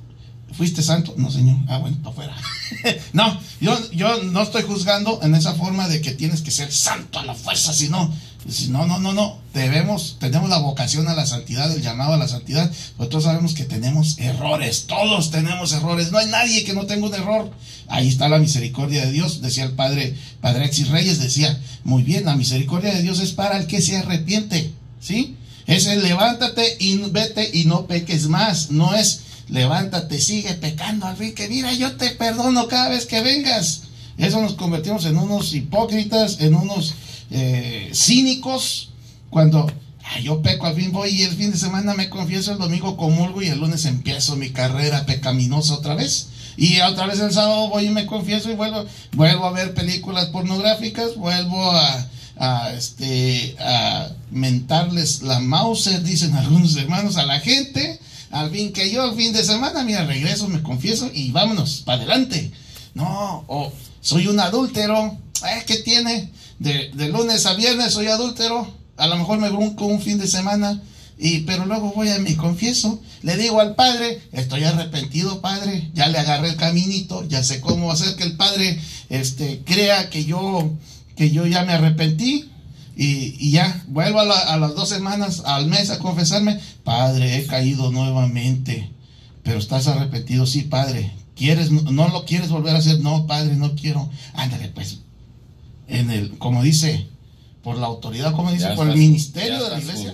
[0.54, 1.14] fuiste santo?
[1.18, 2.36] No, Señor, ah, bueno, para afuera.
[3.14, 7.20] no, yo, yo no estoy juzgando en esa forma de que tienes que ser santo
[7.20, 8.12] a la fuerza, sino
[8.48, 9.40] si no, no, no, no.
[9.54, 12.72] Debemos, tenemos la vocación a la santidad, el llamado a la santidad.
[12.98, 14.86] Todos sabemos que tenemos errores.
[14.88, 16.12] Todos tenemos errores.
[16.12, 17.52] No hay nadie que no tenga un error.
[17.88, 19.42] Ahí está la misericordia de Dios.
[19.42, 23.58] Decía el padre, padre Alexis Reyes, decía, muy bien, la misericordia de Dios es para
[23.58, 24.72] el que se arrepiente.
[25.00, 25.36] ¿Sí?
[25.66, 28.70] Es el levántate y vete y no peques más.
[28.70, 33.22] No es levántate, sigue pecando al fin que mira, yo te perdono cada vez que
[33.22, 33.84] vengas.
[34.18, 36.96] Eso nos convertimos en unos hipócritas, en unos
[37.32, 38.90] eh, cínicos,
[39.30, 39.70] cuando
[40.04, 42.96] ah, yo peco al fin voy y el fin de semana me confieso, el domingo
[42.96, 46.30] comulgo y el lunes empiezo mi carrera pecaminosa otra vez.
[46.58, 50.28] Y otra vez el sábado voy y me confieso y vuelvo, vuelvo a ver películas
[50.28, 58.00] pornográficas, vuelvo a, a, este, a mentarles la Mauser, dicen algunos hermanos, a la gente.
[58.36, 62.52] Al fin que yo fin de semana, mira, regreso, me confieso y vámonos, para adelante.
[62.94, 63.72] No, o
[64.02, 65.18] soy un adúltero,
[65.48, 66.34] eh, ¿qué tiene?
[66.60, 68.68] De, lunes a viernes soy adúltero,
[68.98, 70.82] a lo mejor me bronco un fin de semana,
[71.18, 76.10] y, pero luego voy a mi confieso, le digo al padre, estoy arrepentido padre, ya
[76.10, 80.74] le agarré el caminito, ya sé cómo hacer que el padre este, crea que yo,
[81.16, 82.50] que yo ya me arrepentí,
[82.96, 87.38] y, y, ya, vuelvo a, la, a, las dos semanas, al mes a confesarme, Padre,
[87.38, 88.90] he caído nuevamente,
[89.44, 93.00] pero estás arrepentido, sí, Padre, ¿quieres, no, no, lo quieres volver a hacer?
[93.02, 95.00] No, Padre, no quiero, ándale, pues,
[95.88, 97.08] en el, como dice,
[97.64, 100.14] por la autoridad, como dice, por el ministerio de la iglesia,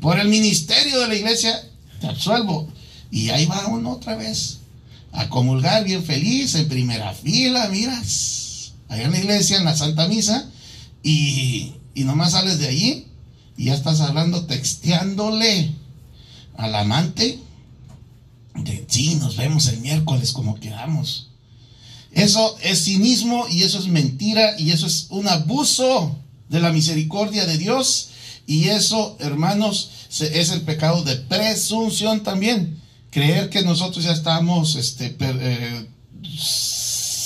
[0.00, 1.54] por el ministerio de la iglesia,
[2.00, 2.68] te absuelvo,
[3.12, 4.58] y ahí va uno otra vez,
[5.12, 10.08] a comulgar bien feliz, en primera fila, miras, allá en la iglesia, en la Santa
[10.08, 10.50] Misa,
[11.02, 13.06] y, y nomás sales de allí
[13.56, 15.74] y ya estás hablando, texteándole
[16.56, 17.40] al amante
[18.54, 21.30] de sí, nos vemos el miércoles como quedamos.
[22.12, 26.16] Eso es cinismo y eso es mentira y eso es un abuso
[26.48, 28.10] de la misericordia de Dios
[28.46, 32.80] y eso, hermanos, es el pecado de presunción también.
[33.10, 35.86] Creer que nosotros ya estamos este, eh,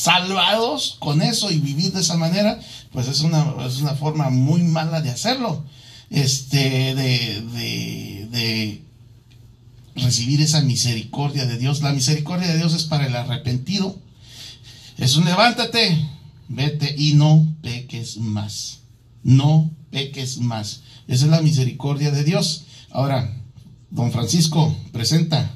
[0.03, 2.59] salvados con eso y vivir de esa manera,
[2.93, 5.65] pues es una, es una forma muy mala de hacerlo.
[6.11, 7.41] Este, de,
[8.31, 8.83] de,
[9.95, 11.81] recibir esa misericordia de Dios.
[11.83, 13.99] La misericordia de Dios es para el arrepentido.
[14.99, 16.07] Es un levántate,
[16.49, 18.81] vete y no peques más.
[19.23, 20.83] No peques más.
[21.09, 22.65] Esa es la misericordia de Dios.
[22.91, 23.35] Ahora,
[23.91, 25.55] don Francisco, presenta.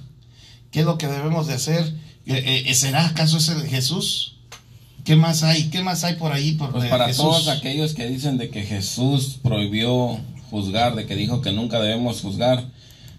[0.71, 1.85] ¿Qué es lo que debemos de hacer?
[2.27, 4.36] Eh, eh, ¿Será acaso ese de Jesús?
[5.07, 5.71] ¿Qué más hay?
[5.71, 6.53] ¿Qué más hay por ahí?
[6.53, 7.25] Por Pues para Jesús?
[7.25, 10.19] todos aquellos que dicen de que Jesús prohibió
[10.51, 12.65] juzgar, de que dijo que nunca debemos juzgar,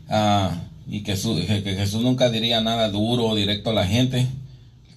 [0.09, 0.51] ah,
[0.89, 4.27] y que, su- que- que Jesús nunca diría nada duro o directo a la gente,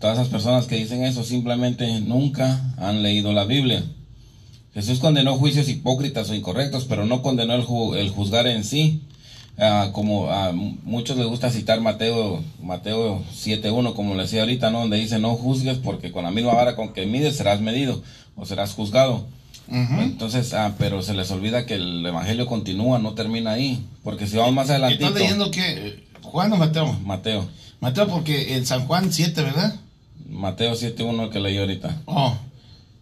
[0.00, 3.84] todas esas personas que dicen eso simplemente nunca han leído la Biblia.
[4.74, 9.02] Jesús condenó juicios hipócritas o incorrectos, pero no condenó el, ju- el juzgar en sí.
[9.62, 14.80] Ah, como a muchos les gusta citar Mateo Mateo 7.1, como le decía ahorita, ¿no?
[14.80, 18.02] donde dice no juzgues porque con la misma vara con que mides serás medido
[18.36, 19.26] o serás juzgado.
[19.68, 23.86] Entonces, ah, pero se les olvida que el evangelio continúa, no termina ahí.
[24.02, 26.06] Porque si vamos más adelantito, ¿Estás leyendo qué?
[26.22, 26.92] ¿Juan o Mateo?
[27.04, 27.46] Mateo,
[27.80, 29.76] Mateo, porque en San Juan 7, ¿verdad?
[30.28, 32.02] Mateo 7.1 que leí ahorita.
[32.06, 32.36] Oh,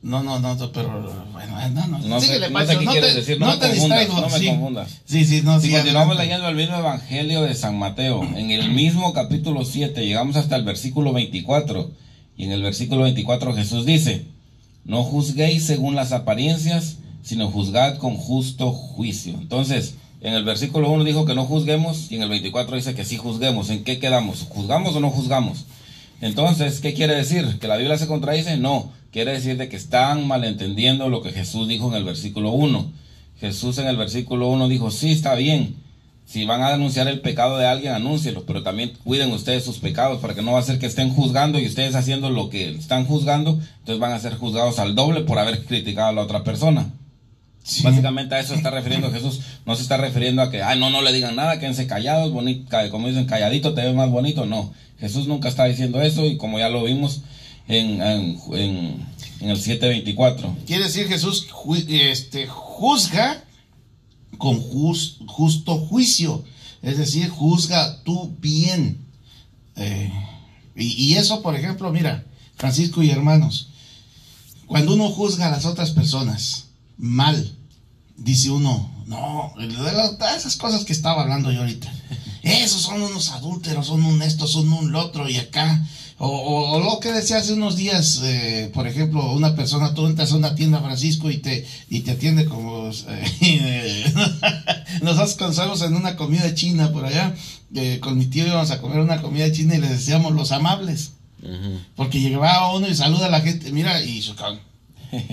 [0.02, 0.88] no, no, no, pero
[1.32, 1.98] bueno, no, no.
[1.98, 4.28] No sé, no sé qué no quieres te- decir, no, no me te distraigo, no
[4.28, 4.46] me sí.
[4.46, 5.00] confundas.
[5.04, 6.22] Sí, sí, no, Si sí, continuamos adelante.
[6.24, 10.62] leyendo el mismo evangelio de San Mateo, en el mismo capítulo 7, llegamos hasta el
[10.64, 11.90] versículo 24.
[12.36, 14.26] Y en el versículo 24 Jesús dice,
[14.84, 19.34] no juzguéis según las apariencias, sino juzgad con justo juicio.
[19.34, 23.04] Entonces, en el versículo 1 dijo que no juzguemos y en el 24 dice que
[23.04, 23.70] sí juzguemos.
[23.70, 24.46] ¿En qué quedamos?
[24.48, 25.64] ¿Juzgamos o no juzgamos?
[26.20, 27.58] Entonces, ¿qué quiere decir?
[27.60, 28.56] ¿Que la Biblia se contradice?
[28.56, 32.92] No, quiere decir de que están malentendiendo lo que Jesús dijo en el versículo 1.
[33.40, 35.76] Jesús en el versículo 1 dijo, sí, está bien,
[36.28, 40.20] si van a denunciar el pecado de alguien, anúncielo, pero también cuiden ustedes sus pecados
[40.20, 43.06] para que no va a ser que estén juzgando y ustedes haciendo lo que están
[43.06, 46.90] juzgando, entonces van a ser juzgados al doble por haber criticado a la otra persona.
[47.82, 49.40] Básicamente a eso está refiriendo Jesús.
[49.66, 52.76] No se está refiriendo a que, ah, no, no le digan nada, quédense callados, bonito,
[52.90, 54.46] como dicen, calladito te ves más bonito.
[54.46, 57.22] No, Jesús nunca está diciendo eso y como ya lo vimos
[57.68, 59.06] en, en,
[59.40, 60.56] el 724.
[60.66, 61.46] Quiere decir Jesús
[61.88, 63.44] este, juzga
[64.36, 66.44] con justo juicio,
[66.82, 68.98] es decir, juzga tu bien.
[69.76, 70.12] Eh,
[70.74, 72.24] y, y eso, por ejemplo, mira,
[72.56, 73.68] Francisco y hermanos,
[74.66, 77.54] cuando uno juzga a las otras personas mal,
[78.16, 79.54] dice uno, no,
[80.36, 81.90] esas cosas que estaba hablando yo ahorita,
[82.42, 85.86] esos son unos adúlteros, son un esto, son un otro, y acá,
[86.20, 90.36] o, lo que decía hace unos días, eh, por ejemplo, una persona, tú entras a
[90.36, 94.12] una tienda, Francisco, y te, y te atiende como, eh,
[95.02, 97.36] nosotros conocemos en una comida china por allá,
[97.74, 101.12] eh, con mi tío íbamos a comer una comida china y le decíamos los amables,
[101.94, 104.34] porque llegaba uno y saluda a la gente, mira, y su,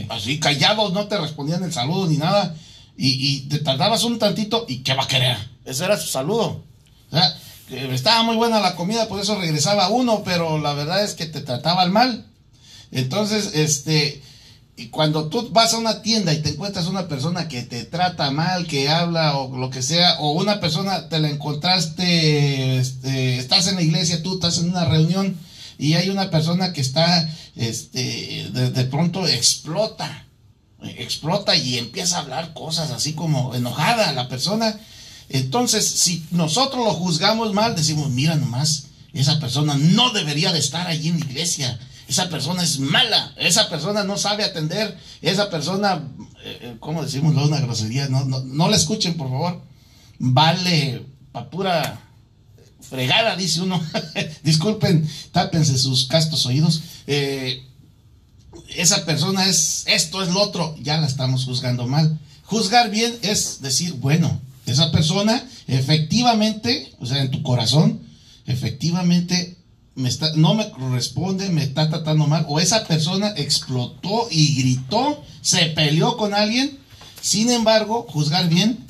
[0.10, 2.56] así callados, no te respondían el saludo ni nada,
[2.96, 5.38] y, te tardabas un tantito, ¿y qué va a querer?
[5.66, 6.64] Ese era su saludo.
[7.12, 7.38] O sea,
[7.70, 11.42] estaba muy buena la comida, por eso regresaba uno, pero la verdad es que te
[11.42, 12.26] trataban mal.
[12.92, 14.22] Entonces, este,
[14.78, 18.32] y cuando tú vas a una tienda y te encuentras una persona que te trata
[18.32, 23.68] mal, que habla o lo que sea, o una persona te la encontraste, este, estás
[23.68, 25.38] en la iglesia, tú estás en una reunión
[25.78, 30.26] y hay una persona que está, este, de, pronto explota,
[30.84, 34.78] explota y empieza a hablar cosas así como enojada la persona.
[35.30, 40.88] Entonces, si nosotros lo juzgamos mal, decimos, mira nomás, esa persona no debería de estar
[40.88, 41.80] allí en la iglesia.
[42.08, 46.04] Esa persona es mala, esa persona no sabe atender, esa persona,
[46.44, 47.36] eh, eh, ¿cómo decimos?
[47.36, 49.62] Una grosería, no, no, no la escuchen, por favor.
[50.20, 52.00] Vale, pa' pura
[52.82, 53.82] fregada, dice uno.
[54.44, 56.82] Disculpen, tápense sus castos oídos.
[57.08, 57.64] Eh,
[58.76, 62.20] esa persona es esto, es lo otro, ya la estamos juzgando mal.
[62.44, 68.02] Juzgar bien es decir, bueno, esa persona efectivamente, o sea, en tu corazón,
[68.46, 69.58] efectivamente
[69.96, 75.24] me está, no me corresponde, me está tratando mal, o esa persona explotó y gritó,
[75.42, 76.80] se peleó con alguien.
[77.22, 78.86] Sin embargo, juzgar bien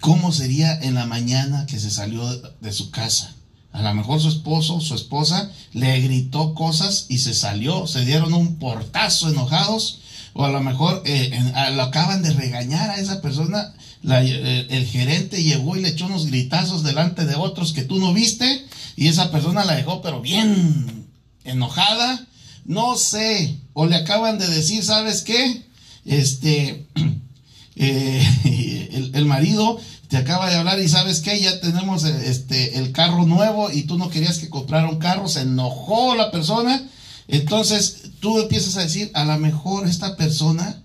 [0.00, 2.26] ¿Cómo sería en la mañana que se salió
[2.60, 3.34] de su casa?
[3.70, 8.32] A lo mejor su esposo, su esposa, le gritó cosas y se salió, se dieron
[8.32, 10.00] un portazo enojados,
[10.32, 11.30] o a lo mejor eh,
[11.74, 13.74] lo acaban de regañar a esa persona,
[14.08, 18.12] eh, el gerente llegó y le echó unos gritazos delante de otros que tú no
[18.12, 18.64] viste,
[18.96, 21.08] y esa persona la dejó pero bien
[21.44, 22.26] enojada,
[22.64, 25.62] no sé, o le acaban de decir, ¿sabes qué?
[26.04, 26.86] Este,
[27.76, 33.26] eh, el, marido te acaba de hablar y sabes que ya tenemos este, el carro
[33.26, 36.82] nuevo y tú no querías que comprara un carro, se enojó la persona,
[37.30, 40.82] entonces tú empiezas a decir, a lo mejor esta persona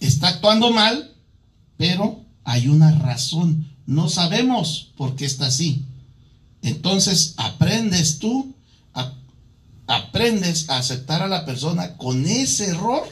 [0.00, 1.12] está actuando mal,
[1.76, 5.84] pero hay una razón, no sabemos por qué está así.
[6.62, 8.54] Entonces aprendes tú,
[9.86, 13.06] aprendes a aceptar a la persona con ese error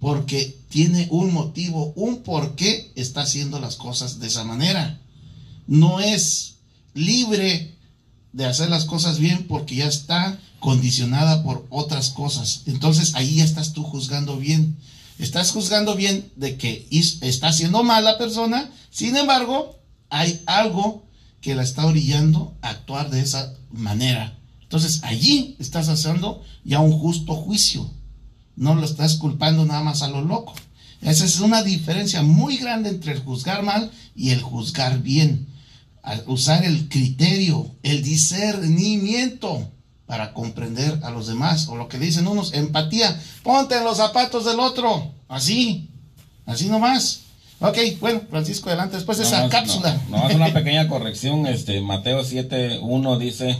[0.00, 5.00] porque tiene un motivo, un por qué está haciendo las cosas de esa manera.
[5.66, 6.56] No es
[6.94, 7.76] libre
[8.32, 12.62] de hacer las cosas bien porque ya está condicionada por otras cosas.
[12.66, 14.76] Entonces ahí ya estás tú juzgando bien.
[15.18, 16.86] Estás juzgando bien de que
[17.20, 21.04] está haciendo mal la persona, sin embargo, hay algo
[21.40, 24.38] que la está orillando a actuar de esa manera.
[24.62, 27.90] Entonces allí estás haciendo ya un justo juicio
[28.60, 30.54] no lo estás culpando nada más a lo loco.
[31.00, 35.48] Esa es una diferencia muy grande entre el juzgar mal y el juzgar bien.
[36.26, 39.70] usar el criterio, el discernimiento
[40.10, 41.68] para comprender a los demás.
[41.68, 43.16] O lo que dicen unos, empatía.
[43.44, 45.12] Ponte en los zapatos del otro.
[45.28, 45.88] Así.
[46.46, 47.20] Así nomás.
[47.60, 48.96] Ok, bueno, Francisco, adelante.
[48.96, 50.00] Después de esa cápsula.
[50.08, 51.46] No, es una pequeña corrección.
[51.46, 53.56] Este, Mateo 7.1 dice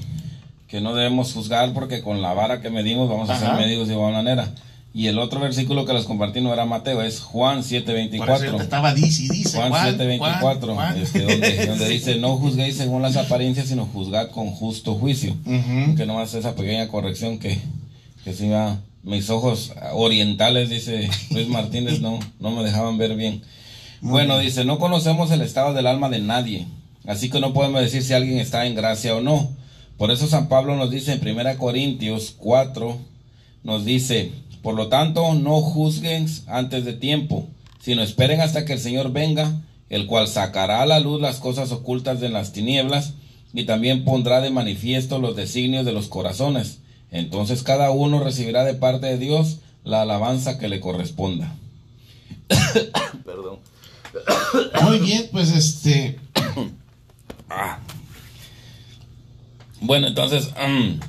[0.66, 3.94] que no debemos juzgar porque con la vara que medimos vamos a ser medidos de
[3.94, 4.52] igual manera.
[4.92, 8.60] Y el otro versículo que les compartí no era Mateo, es Juan 7:24.
[8.60, 14.30] Estaba dice, dice Juan, 7:24, este, donde, dice, no juzguéis según las apariencias, sino juzgad
[14.30, 15.36] con justo juicio.
[15.96, 17.58] Que no hace esa pequeña corrección que,
[18.24, 23.42] que si va, mis ojos orientales, dice Luis Martínez, no, no me dejaban ver bien.
[24.00, 26.66] bueno, dice, no conocemos el estado del alma de nadie,
[27.06, 29.50] así que no podemos decir si alguien está en gracia o no.
[29.96, 32.98] Por eso San Pablo nos dice en 1 Corintios 4,
[33.62, 37.48] nos dice, por lo tanto, no juzguen antes de tiempo,
[37.80, 41.72] sino esperen hasta que el Señor venga, el cual sacará a la luz las cosas
[41.72, 43.14] ocultas de las tinieblas
[43.52, 46.78] y también pondrá de manifiesto los designios de los corazones.
[47.10, 51.54] Entonces cada uno recibirá de parte de Dios la alabanza que le corresponda.
[53.24, 53.58] Perdón.
[54.82, 56.18] Muy bien, pues este.
[57.52, 57.80] Ah.
[59.80, 61.00] Bueno, entonces, mm,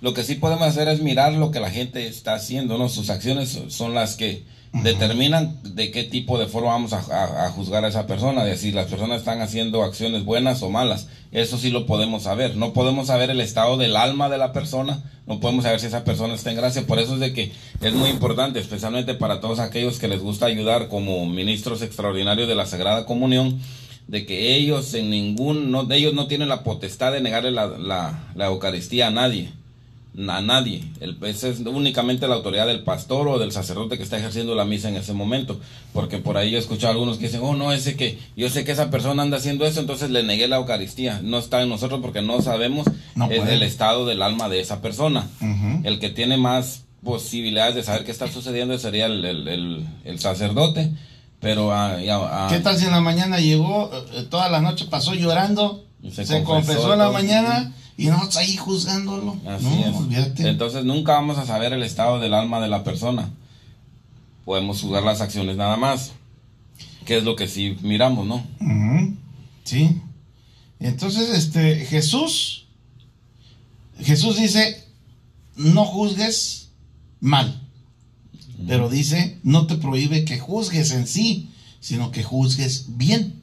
[0.00, 2.88] lo que sí podemos hacer es mirar lo que la gente está haciendo, ¿no?
[2.88, 7.88] Sus acciones son las que determinan de qué tipo de forma vamos a, juzgar a
[7.88, 11.08] esa persona, de si las personas están haciendo acciones buenas o malas.
[11.32, 12.56] Eso sí lo podemos saber.
[12.56, 16.04] No podemos saber el estado del alma de la persona, no podemos saber si esa
[16.04, 16.86] persona está en gracia.
[16.86, 20.46] Por eso es de que es muy importante, especialmente para todos aquellos que les gusta
[20.46, 23.60] ayudar como ministros extraordinarios de la Sagrada Comunión,
[24.06, 28.24] de que ellos en ningún, no, de ellos no tienen la potestad de negarle la,
[28.34, 29.50] la Eucaristía a nadie
[30.28, 30.84] a nadie.
[31.00, 34.64] El, esa es únicamente la autoridad del pastor o del sacerdote que está ejerciendo la
[34.64, 35.60] misa en ese momento.
[35.92, 38.50] Porque por ahí yo he escuchado a algunos que dicen, oh, no, ese que yo
[38.50, 41.20] sé que esa persona anda haciendo eso, entonces le negué la Eucaristía.
[41.22, 42.86] No está en nosotros porque no sabemos
[43.30, 45.28] el estado del alma de esa persona.
[45.84, 50.92] El que tiene más posibilidades de saber qué está sucediendo sería el, sacerdote.
[51.40, 55.14] Pero, ah, ah, ¿qué tal si en la mañana llegó, eh, toda la noche pasó
[55.14, 57.72] llorando, se, confesó, en la mañana?
[58.00, 59.36] Y nosotros ahí juzgándolo.
[59.46, 60.40] Así es.
[60.40, 63.28] Entonces nunca vamos a saber el estado del alma de la persona.
[64.46, 66.12] Podemos juzgar las acciones nada más.
[67.04, 68.42] Que es lo que sí miramos, ¿no?
[69.64, 70.00] Sí.
[70.78, 72.68] Entonces, este, Jesús,
[74.00, 74.82] Jesús dice,
[75.56, 76.70] no juzgues
[77.20, 77.60] mal.
[78.66, 83.42] Pero dice, no te prohíbe que juzgues en sí, sino que juzgues bien.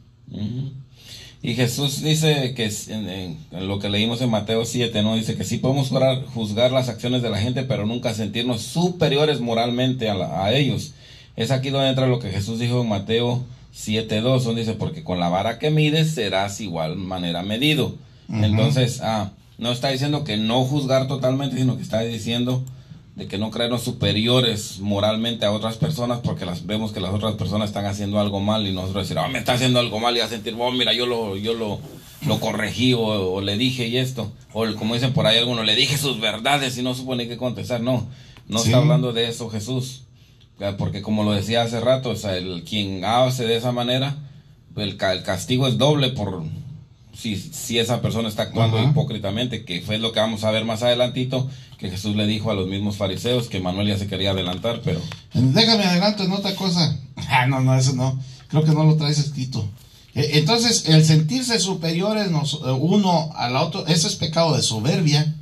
[1.47, 5.15] Y Jesús dice que en, lo que leímos en Mateo 7, ¿no?
[5.15, 5.93] Dice que sí podemos
[6.33, 10.93] juzgar, las acciones de la gente, pero nunca sentirnos superiores moralmente a, ellos.
[11.37, 15.05] Es aquí donde entra lo que Jesús dijo en Mateo 7, 2, donde dice, porque
[15.05, 17.95] con la vara que mides serás igual manera medido.
[18.27, 22.65] Entonces, ah, no está diciendo que no juzgar totalmente, sino que está diciendo
[23.17, 27.33] de que no creernos superiores moralmente a otras personas porque las vemos que las otras
[27.33, 30.19] personas están haciendo algo mal y nosotros decir, oh, me está haciendo algo mal y
[30.19, 31.79] a sentir, oh, mira, yo lo, yo lo,
[32.27, 35.97] lo corregí o, le dije y esto, o como dicen por ahí algunos, le dije
[35.97, 38.07] sus verdades y no supone que contestar, no,
[38.47, 40.03] no está hablando de eso Jesús,
[40.77, 44.15] porque como lo decía hace rato, o sea, el quien hace de esa manera,
[44.75, 46.43] el, el castigo es doble por
[47.17, 50.83] si, si esa persona está actuando hipócritamente, que fue lo que vamos a ver más
[50.83, 54.81] adelantito, que Jesús le dijo a los mismos fariseos, que Manuel ya se quería adelantar,
[54.83, 54.99] pero...
[55.33, 56.97] Déjame adelanto en otra cosa.
[57.29, 58.17] Ah, no, no, eso no.
[58.47, 59.67] Creo que no lo traes escrito.
[60.13, 65.35] Eh, entonces, el sentirse superiores eh, uno al otro, ese es pecado de soberbia.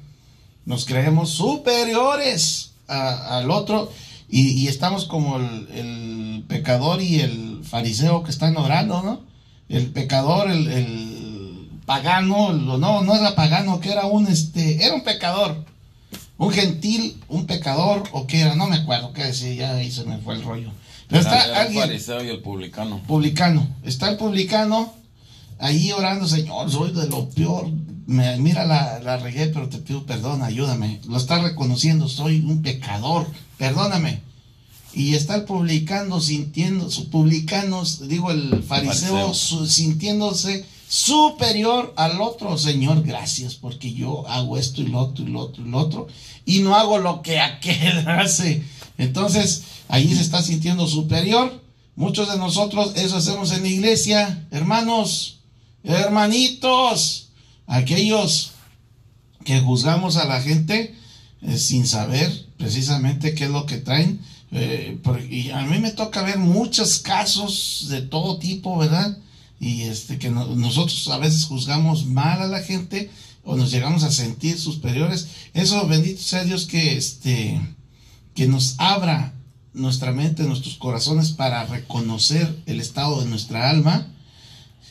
[0.66, 3.92] Nos creemos superiores al otro
[4.30, 9.22] y, estamos como el, el, pecador y el fariseo que están orando, ¿no?
[9.70, 15.04] El pecador, el, el pagano, no, no era pagano, que era un, este, era un
[15.04, 15.66] pecador
[16.38, 20.04] un gentil, un pecador, o qué era, no me acuerdo qué decía, ya ahí se
[20.04, 20.72] me fue el rollo.
[21.08, 21.84] Pero está alguien.
[21.84, 23.02] El fariseo y el publicano.
[23.08, 23.68] Publicano.
[23.84, 24.94] Está el publicano
[25.60, 27.70] ahí orando, Señor, soy de lo peor.
[28.08, 31.00] Me, mira, la, la regué, pero te pido perdón, ayúdame.
[31.08, 34.22] Lo está reconociendo, soy un pecador, perdóname.
[34.94, 40.66] Y está el publicano sintiendo, su publicano, digo, el fariseo, sintiéndose
[40.96, 42.58] superior al otro.
[42.58, 46.08] Señor, gracias porque yo hago esto y lo otro y lo otro y lo otro
[46.46, 48.64] y no hago lo que aquel hace.
[48.98, 51.62] Entonces, ahí se está sintiendo superior.
[51.98, 55.40] Muchos de nosotros eso hacemos en la iglesia, hermanos,
[55.84, 57.30] hermanitos,
[57.68, 58.52] aquellos
[59.44, 60.96] que juzgamos a la gente
[61.42, 64.22] eh, sin saber precisamente qué es lo que traen.
[64.52, 64.98] Eh,
[65.30, 69.18] y a mí me toca ver muchos casos de todo tipo, ¿verdad?
[69.60, 73.10] Y este que nosotros a veces juzgamos mal a la gente
[73.44, 75.28] o nos llegamos a sentir superiores.
[75.54, 77.62] Eso bendito sea Dios que este
[78.34, 79.34] que nos abra
[79.74, 84.08] nuestra mente nuestros corazones para reconocer el estado de nuestra alma.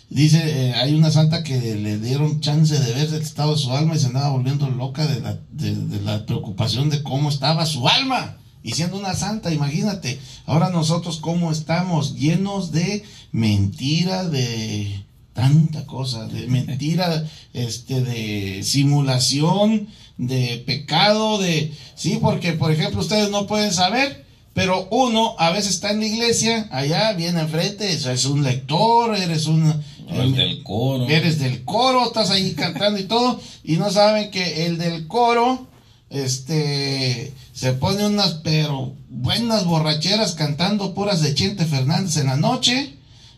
[0.09, 3.73] Dice eh, hay una santa que le dieron chance de ver el estado de su
[3.73, 7.89] alma y se andaba volviendo loca de la, de la preocupación de cómo estaba su
[7.89, 15.05] alma y siendo una santa, imagínate, ahora nosotros cómo estamos llenos de mentira, de
[15.35, 23.31] tanta cosa, de mentira, este, de simulación, de pecado, de, sí, porque por ejemplo ustedes
[23.31, 28.25] no pueden saber, pero uno a veces está en la iglesia, allá viene enfrente, es
[28.25, 29.75] un lector, eres un...
[30.09, 31.07] Eres del coro.
[31.07, 35.74] Eres del coro, estás ahí cantando y todo, y no saben que el del coro
[36.11, 42.97] este, se pone unas, pero buenas borracheras cantando puras de Chente Fernández en la noche.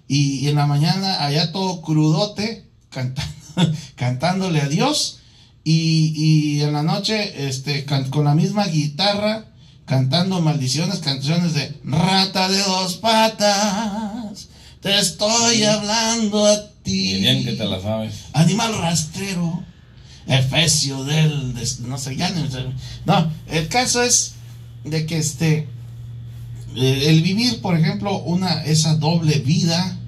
[0.08, 3.32] y, en la mañana allá todo crudote, cantando,
[3.96, 5.18] cantándole a Dios,
[5.64, 9.46] y, y en la noche este, con la misma guitarra,
[9.84, 14.48] cantando maldiciones, canciones de rata de dos patas,
[14.80, 17.20] te estoy hablando a ti.
[17.20, 18.26] bien que te la sabes.
[18.32, 19.64] Animal rastrero,
[20.27, 21.55] efesio del,
[21.87, 22.45] no sé, ya no,
[23.05, 24.35] no, el caso es
[24.85, 25.68] de que este,
[26.74, 29.99] eh, el vivir, por ejemplo, una, esa doble vida,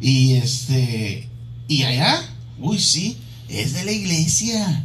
[0.00, 1.28] y este,
[1.68, 2.22] y allá,
[2.60, 3.16] uy, sí,
[3.48, 4.84] es de la iglesia.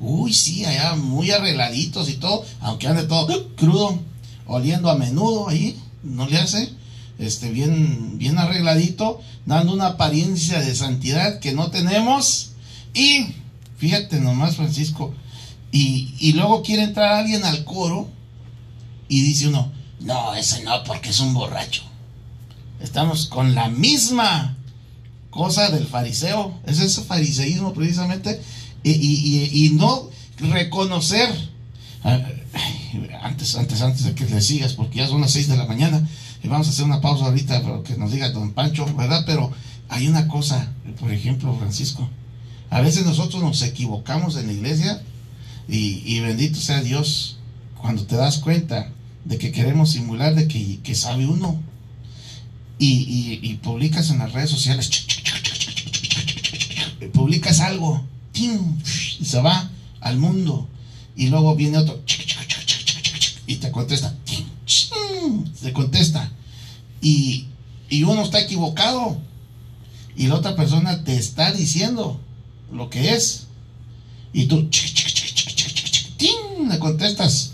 [0.00, 4.00] Uy, sí, allá muy arregladitos y todo, aunque ande todo crudo,
[4.46, 6.70] oliendo a menudo ahí, no le hace,
[7.18, 12.52] este, bien, bien arregladito, dando una apariencia de santidad que no tenemos.
[12.94, 13.26] Y,
[13.82, 15.12] fíjate nomás, Francisco,
[15.72, 18.08] y, y luego quiere entrar alguien al coro
[19.08, 21.82] y dice uno, no, ese no, porque es un borracho.
[22.78, 24.56] Estamos con la misma
[25.30, 28.40] cosa del fariseo, es ese fariseísmo precisamente,
[28.84, 31.28] y, no reconocer,
[33.20, 36.08] antes, antes, antes de que le sigas, porque ya son las 6 de la mañana,
[36.40, 39.24] y vamos a hacer una pausa ahorita para que nos diga don Pancho, ¿verdad?
[39.26, 39.50] Pero
[39.88, 42.08] hay una cosa, por ejemplo, Francisco,
[42.72, 45.02] a veces nosotros nos equivocamos en la iglesia
[45.68, 47.36] y, bendito sea Dios
[47.78, 48.90] cuando te das cuenta
[49.26, 51.60] de que queremos simular de que, sabe uno
[52.78, 54.90] y, y, publicas en las redes sociales,
[57.12, 58.48] publicas algo y
[59.22, 59.70] se va
[60.00, 60.66] al mundo.
[61.14, 62.02] Y luego viene otro
[63.46, 64.16] y te contesta.
[65.60, 66.32] Se contesta.
[67.02, 67.48] Y,
[67.90, 69.18] y uno está equivocado.
[70.16, 72.18] Y la otra persona te está diciendo
[72.72, 73.46] lo que es.
[74.32, 74.68] Y tú
[76.68, 77.52] le contestas.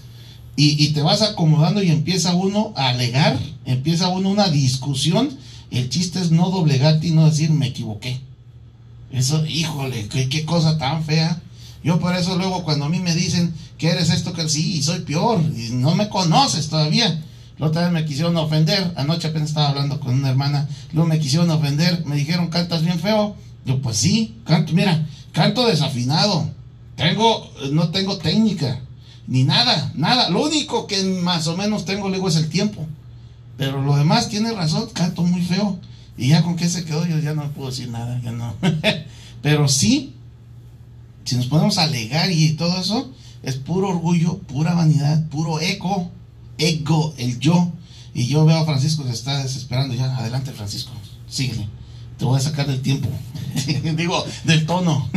[0.56, 5.30] Y, te vas acomodando y empieza uno a alegar, empieza uno una discusión.
[5.70, 8.18] El chiste es no doblegarte y no decir me equivoqué.
[9.12, 11.40] Eso, híjole, qué, cosa tan fea.
[11.84, 15.00] Yo por eso luego cuando a mí me dicen que eres esto, que sí, soy
[15.00, 17.22] peor, y no me conoces todavía.
[17.58, 21.20] La otra vez me quisieron ofender, anoche apenas estaba hablando con una hermana, luego me
[21.20, 23.36] quisieron ofender, me dijeron, cantas bien feo.
[23.68, 26.48] Yo, pues sí, canto, mira, canto desafinado.
[26.96, 28.80] Tengo, no tengo técnica,
[29.26, 30.30] ni nada, nada.
[30.30, 32.86] Lo único que más o menos tengo luego es el tiempo.
[33.58, 35.78] Pero lo demás tiene razón, canto muy feo.
[36.16, 38.54] Y ya con qué se quedó, yo ya no puedo decir nada, ya no.
[39.42, 40.14] Pero sí,
[41.24, 43.12] si nos podemos alegar y todo eso,
[43.42, 46.10] es puro orgullo, pura vanidad, puro eco,
[46.56, 47.70] ego, el yo.
[48.14, 50.16] Y yo veo a Francisco que está desesperando ya.
[50.16, 50.92] Adelante, Francisco,
[51.28, 51.68] síguele.
[52.18, 53.08] Te voy a sacar del tiempo.
[53.96, 55.08] Digo, del tono.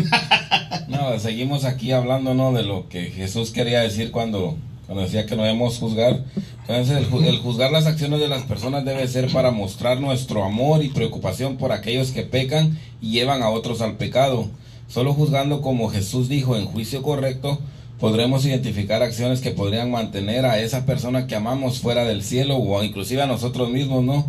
[0.88, 2.54] no, seguimos aquí hablando, ¿no?
[2.54, 4.58] De lo que Jesús quería decir cuando
[4.92, 6.22] cuando decía que no debemos juzgar.
[6.68, 10.90] Entonces, el, juzgar las acciones de las personas debe ser para mostrar nuestro amor y
[10.90, 14.50] preocupación por aquellos que pecan y llevan a otros al pecado.
[14.90, 17.58] Solo juzgando como Jesús dijo en juicio correcto,
[18.02, 22.84] podremos identificar acciones que podrían mantener a esa persona que amamos fuera del cielo o
[22.84, 24.26] inclusive a nosotros mismos, ¿no?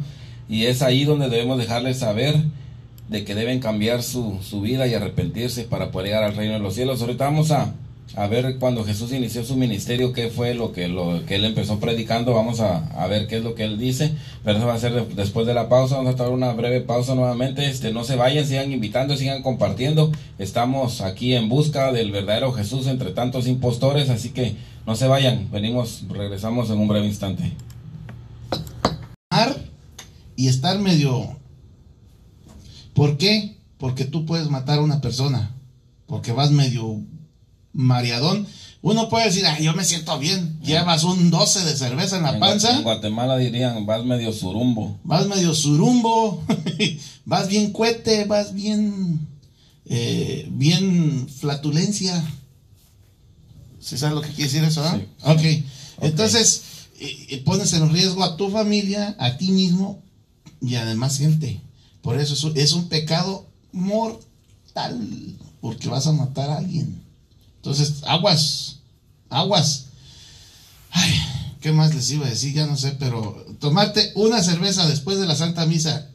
[0.52, 2.36] Y es ahí donde debemos dejarles saber
[3.08, 6.60] de que deben cambiar su, su vida y arrepentirse para poder llegar al reino de
[6.60, 7.00] los cielos.
[7.00, 7.72] Ahorita vamos a,
[8.16, 11.80] a ver cuando Jesús inició su ministerio, qué fue lo que, lo que él empezó
[11.80, 12.34] predicando.
[12.34, 14.12] Vamos a, ver qué es lo que él dice.
[14.44, 15.96] Pero eso va a ser después de la pausa.
[15.96, 17.66] Vamos a tomar una breve pausa nuevamente.
[17.66, 20.12] Este, no se vayan, sigan invitando, sigan compartiendo.
[20.38, 24.10] Estamos aquí en busca del verdadero Jesús entre tantos impostores.
[24.10, 25.50] Así que no se vayan.
[25.50, 27.52] Venimos, regresamos en un breve instante.
[30.36, 31.38] Y estar medio...
[32.94, 33.58] ¿Por qué?
[33.78, 35.54] Porque tú puedes matar a una persona.
[36.06, 37.00] Porque vas medio
[37.72, 38.46] mariadón,
[38.82, 42.76] uno puede decir, yo me siento bien, llevas un 12 de cerveza en la panza.
[42.76, 44.98] En Guatemala dirían, vas medio surumbo.
[45.04, 46.42] Vas medio surumbo,
[47.24, 49.26] vas bien cuete, vas bien,
[49.86, 52.22] eh, bien flatulencia.
[53.78, 54.84] ¿Sí sabes lo que quiere decir eso?
[54.90, 55.06] Sí.
[55.22, 55.58] Okay.
[55.96, 56.04] ok.
[56.04, 56.62] Entonces,
[56.98, 60.02] eh, pones en riesgo a tu familia, a ti mismo
[60.62, 61.60] y además gente.
[62.00, 67.02] Por eso es un pecado mortal, porque vas a matar a alguien.
[67.56, 68.78] Entonces, aguas,
[69.28, 69.86] aguas.
[70.90, 71.12] Ay,
[71.60, 72.54] ¿qué más les iba a decir?
[72.54, 76.08] Ya no sé, pero tomarte una cerveza después de la Santa Misa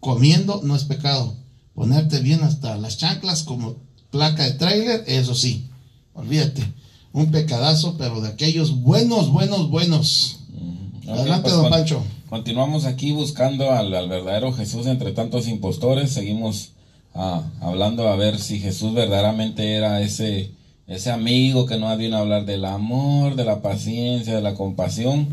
[0.00, 1.34] comiendo no es pecado.
[1.74, 3.76] Ponerte bien hasta las chanclas como
[4.10, 5.68] placa de tráiler, eso sí,
[6.12, 6.72] olvídate.
[7.12, 10.40] Un pecadazo, pero de aquellos buenos, buenos, buenos.
[10.50, 12.04] Mm, Adelante, pues don Pancho.
[12.34, 16.10] Continuamos aquí buscando al, verdadero Jesús entre tantos impostores.
[16.10, 16.72] Seguimos
[17.14, 20.50] ah, hablando a ver si Jesús verdaderamente era ese
[20.88, 25.28] ese amigo que nos viene a hablar del amor, de la paciencia, de la compasión,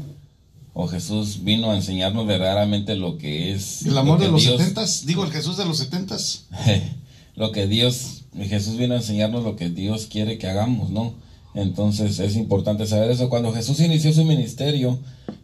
[0.76, 5.04] o Jesús vino a enseñarnos verdaderamente lo que es el amor de los Dios- setentas,
[5.08, 6.46] digo el Jesús de los setentas.
[7.36, 11.16] lo que Dios, Jesús vino a enseñarnos lo que Dios quiere que hagamos, ¿no?
[11.54, 13.30] Entonces es importante saber eso.
[13.30, 15.00] Cuando Jesús inició su ministerio,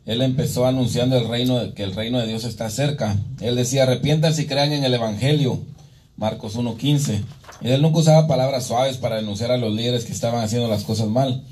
[0.05, 3.17] él empezó anunciando el reino, que el reino de Dios está cerca.
[3.41, 5.59] Él decía, arrepiéntanse y crean en el Evangelio.
[6.15, 7.21] Marcos 1.15.
[7.61, 10.83] Y él nunca usaba palabras suaves para denunciar a los líderes que estaban haciendo las
[10.83, 11.43] cosas mal.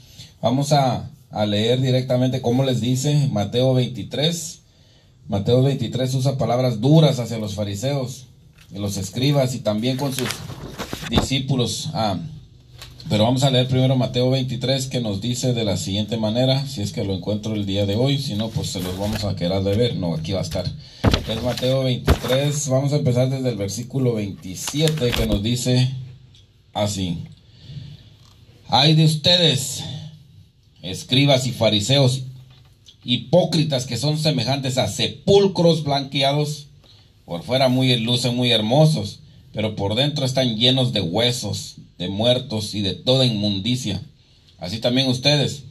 [0.42, 4.62] Vamos a, a leer directamente cómo les dice Mateo 23.
[5.28, 8.28] Mateo 23 usa palabras duras hacia los fariseos,
[8.72, 10.30] los escribas y también con sus
[11.10, 11.90] discípulos.
[11.94, 12.20] Ah,
[13.10, 16.82] pero vamos a leer primero Mateo 23 que nos dice de la siguiente manera, si
[16.82, 19.36] es que lo encuentro el día de hoy, si no, pues se los vamos a
[19.36, 20.66] quedar de ver, no, aquí va a estar.
[20.66, 25.90] Es Mateo 23, vamos a empezar desde el versículo 27 que nos dice
[26.74, 27.20] así.
[28.70, 29.84] Hay de ustedes,
[30.82, 32.24] escribas y fariseos,
[33.04, 36.68] hipócritas que son semejantes a sepulcros blanqueados,
[37.26, 39.20] por fuera muy lucen muy hermosos,
[39.56, 44.02] pero por dentro están llenos de huesos, de muertos y de toda inmundicia.
[44.60, 45.64] Así también ustedes,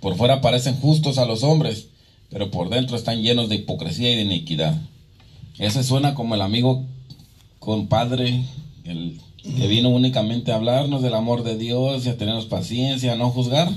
[0.00, 1.86] por fuera parecen justos a los hombres,
[2.28, 4.76] pero por dentro están llenos de hipocresía y de iniquidad.
[5.58, 6.84] Ese suena como el amigo
[7.60, 8.42] compadre,
[8.82, 13.16] el que vino únicamente a hablarnos del amor de Dios y a tenernos paciencia, a
[13.16, 13.70] no juzgar.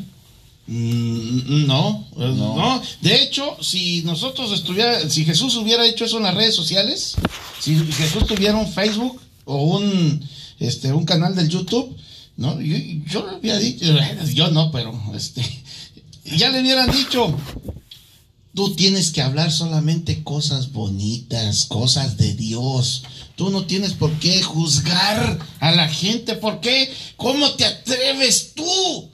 [0.68, 2.56] Mm, No, eh, No.
[2.56, 7.16] no, De hecho, si nosotros estuviera, si Jesús hubiera hecho eso en las redes sociales,
[7.60, 10.28] si Jesús tuviera un Facebook o un,
[10.60, 11.96] este, un canal del YouTube,
[12.38, 13.86] no, yo, yo le había dicho,
[14.34, 15.42] yo no, pero este,
[16.36, 17.38] ya le hubieran dicho,
[18.56, 23.04] tú tienes que hablar solamente cosas bonitas, cosas de Dios.
[23.36, 26.36] Tú no tienes por qué juzgar a la gente.
[26.36, 26.92] ¿Por qué?
[27.18, 29.10] ¿Cómo te atreves tú?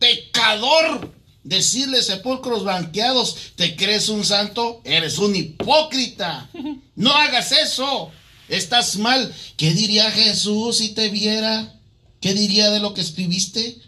[0.00, 1.14] Pecador.
[1.42, 4.82] Decirle sepulcros blanqueados, ¿te crees un santo?
[4.84, 6.50] Eres un hipócrita.
[6.96, 8.10] No hagas eso.
[8.50, 9.34] Estás mal.
[9.56, 11.76] ¿Qué diría Jesús si te viera?
[12.20, 13.78] ¿Qué diría de lo que escribiste?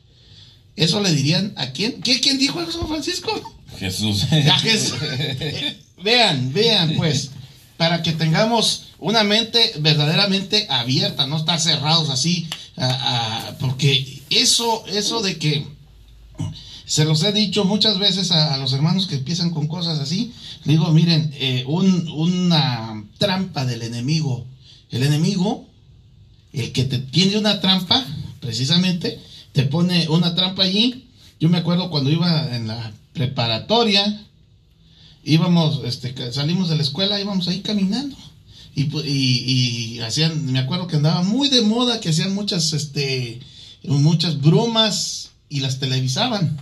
[0.76, 2.00] Eso le dirían a quién?
[2.00, 3.30] ¿Qué, ¿Quién dijo eso, Francisco?
[3.78, 4.24] Jesús.
[4.32, 4.98] A Jesús.
[6.02, 7.30] Vean, vean, pues,
[7.76, 14.84] para que tengamos una mente verdaderamente abierta, no estar cerrados así, a- a- porque eso,
[14.86, 15.66] eso de que
[16.86, 20.32] se los he dicho muchas veces a, los hermanos que empiezan con cosas así,
[20.64, 24.46] digo, miren, eh, un- una trampa del enemigo,
[24.90, 25.66] el enemigo,
[26.52, 28.04] el que te tiene una trampa,
[28.40, 29.20] precisamente,
[29.52, 31.06] te pone una trampa allí.
[31.40, 34.26] Yo me acuerdo cuando iba en la preparatoria,
[35.24, 38.16] íbamos, este, salimos de la escuela, íbamos ahí caminando.
[38.74, 43.40] Y- y hacían, me acuerdo que andaba muy de moda, que hacían muchas, este,
[43.84, 46.58] muchas bromas y las televisaban.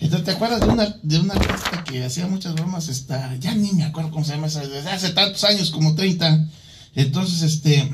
[0.00, 2.88] Entonces, ¿te acuerdas de una, de una artista que hacía muchas bromas?
[2.88, 6.48] Esta, ya ni me acuerdo cómo se llama esa, desde hace tantos años, como 30.
[6.94, 7.88] Entonces, este,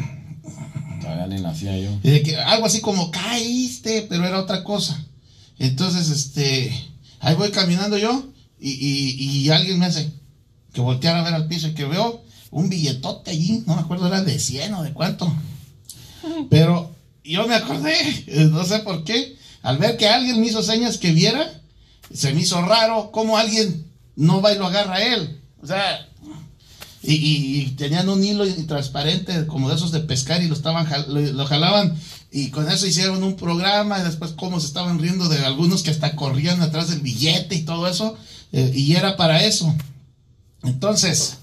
[1.00, 1.90] Todavía ni nacía yo.
[2.02, 5.04] que algo así como caíste, pero era otra cosa.
[5.58, 6.72] Entonces, este,
[7.20, 8.28] ahí voy caminando yo
[8.60, 10.10] y, y, y alguien me hace
[10.72, 14.06] que volteara a ver al piso y que veo un billetote allí, no me acuerdo,
[14.06, 15.32] era de 100 o de cuánto.
[16.50, 16.94] Pero
[17.24, 17.94] yo me acordé,
[18.50, 21.62] no sé por qué, al ver que alguien me hizo señas que viera,
[22.12, 25.40] se me hizo raro cómo alguien no va y lo agarra a él.
[25.62, 26.08] O sea,
[27.02, 31.46] y, tenían un hilo transparente como de esos de pescar y lo estaban lo, lo
[31.46, 31.96] jalaban.
[32.32, 35.90] Y con eso hicieron un programa y después cómo se estaban riendo de algunos que
[35.90, 38.16] hasta corrían atrás del billete y todo eso
[38.52, 39.74] eh, y era para eso.
[40.62, 41.38] Entonces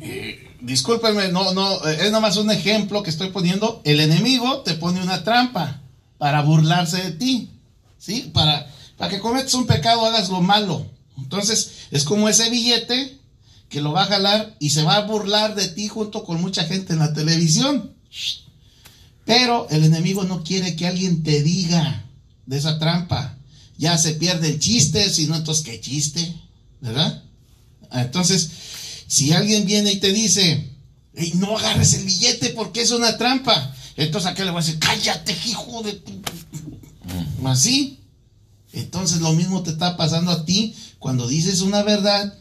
[0.00, 3.80] eh, discúlpenme no no eh, es nomás un ejemplo que estoy poniendo.
[3.84, 5.80] El enemigo te pone una trampa
[6.18, 7.50] para burlarse de ti
[7.98, 8.66] sí para
[8.96, 10.86] para que cometas un pecado hagas lo malo
[11.18, 13.18] entonces es como ese billete
[13.68, 16.64] que lo va a jalar y se va a burlar de ti junto con mucha
[16.64, 17.92] gente en la televisión.
[19.24, 22.04] Pero el enemigo no quiere que alguien te diga
[22.46, 23.36] de esa trampa.
[23.76, 26.34] Ya se pierde el chiste, si no, entonces qué chiste,
[26.80, 27.24] ¿verdad?
[27.90, 28.48] Entonces,
[29.06, 30.70] si alguien viene y te dice,
[31.14, 34.64] "Ey, no agarres el billete porque es una trampa, entonces a qué le voy a
[34.64, 36.12] decir, cállate, hijo de tu...
[37.44, 38.00] Así.
[38.76, 42.34] Entonces lo mismo te está pasando a ti cuando dices una verdad,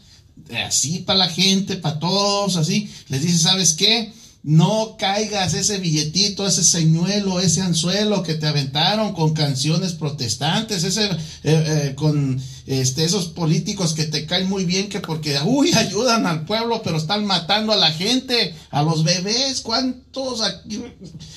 [0.68, 4.12] así para la gente, para todos, así, les dices, ¿sabes qué?
[4.44, 11.06] No caigas ese billetito, ese señuelo, ese anzuelo que te aventaron con canciones protestantes, ese,
[11.06, 16.28] eh, eh, con este, esos políticos que te caen muy bien, que porque, uy, ayudan
[16.28, 20.84] al pueblo, pero están matando a la gente, a los bebés, ¿cuántos aquí,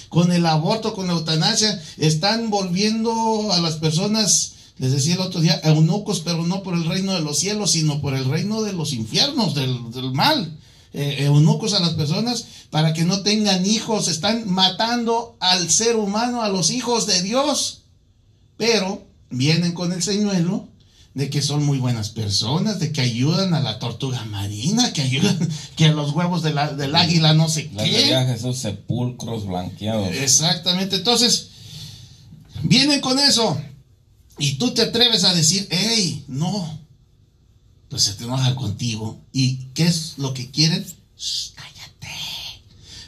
[0.09, 5.41] con el aborto, con la eutanasia, están volviendo a las personas Les decía el otro
[5.41, 8.72] día, eunucos, pero no por el reino de los cielos, sino por el reino de
[8.72, 10.57] los infiernos, del, del mal.
[10.95, 14.09] Eh, eunucos a las personas para que no tengan hijos.
[14.09, 17.83] Están matando al ser humano, a los hijos de Dios.
[18.57, 20.68] Pero vienen con el señuelo
[21.14, 25.37] de que son muy buenas personas, de que ayudan a la tortuga marina, que ayudan,
[25.76, 28.55] que a los huevos de la- del águila no sé Les qué.
[28.55, 30.09] sepulcros blanqueados.
[30.12, 30.97] Exactamente.
[30.97, 31.49] Entonces,
[32.62, 33.61] vienen con eso.
[34.39, 36.80] Y tú te atreves a decir, hey, no.
[37.89, 39.20] Pues se te enoja contigo.
[39.32, 40.84] ¿Y qué es lo que quieren?
[41.55, 42.09] Cállate.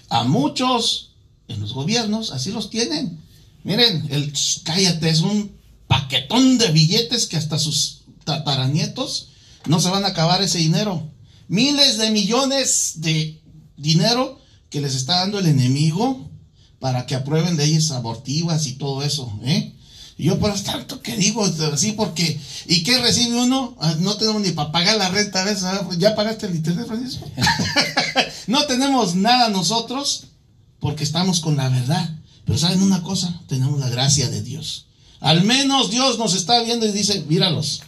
[0.08, 1.10] A muchos
[1.48, 3.20] en los gobiernos así los tienen.
[3.62, 4.32] Miren, el
[4.64, 5.52] cállate es un
[5.86, 9.28] paquetón de billetes que hasta sus tataranietos
[9.66, 11.10] no se van a acabar ese dinero.
[11.48, 13.40] Miles de millones de
[13.76, 16.30] dinero que les está dando el enemigo
[16.78, 19.74] para que aprueben leyes abortivas y todo eso, ¿eh?
[20.20, 21.42] Y yo por tanto que digo
[21.72, 23.74] así porque ¿y qué recibe uno?
[23.80, 25.88] Ah, No tenemos ni para pagar la renta a veces, ¿ah?
[25.96, 27.26] ¿ya pagaste el internet, Francisco?
[28.46, 30.24] no tenemos nada nosotros
[30.78, 32.18] porque estamos con la verdad.
[32.44, 34.88] Pero saben una cosa, tenemos la gracia de Dios.
[35.20, 37.80] Al menos Dios nos está viendo y dice, míralos.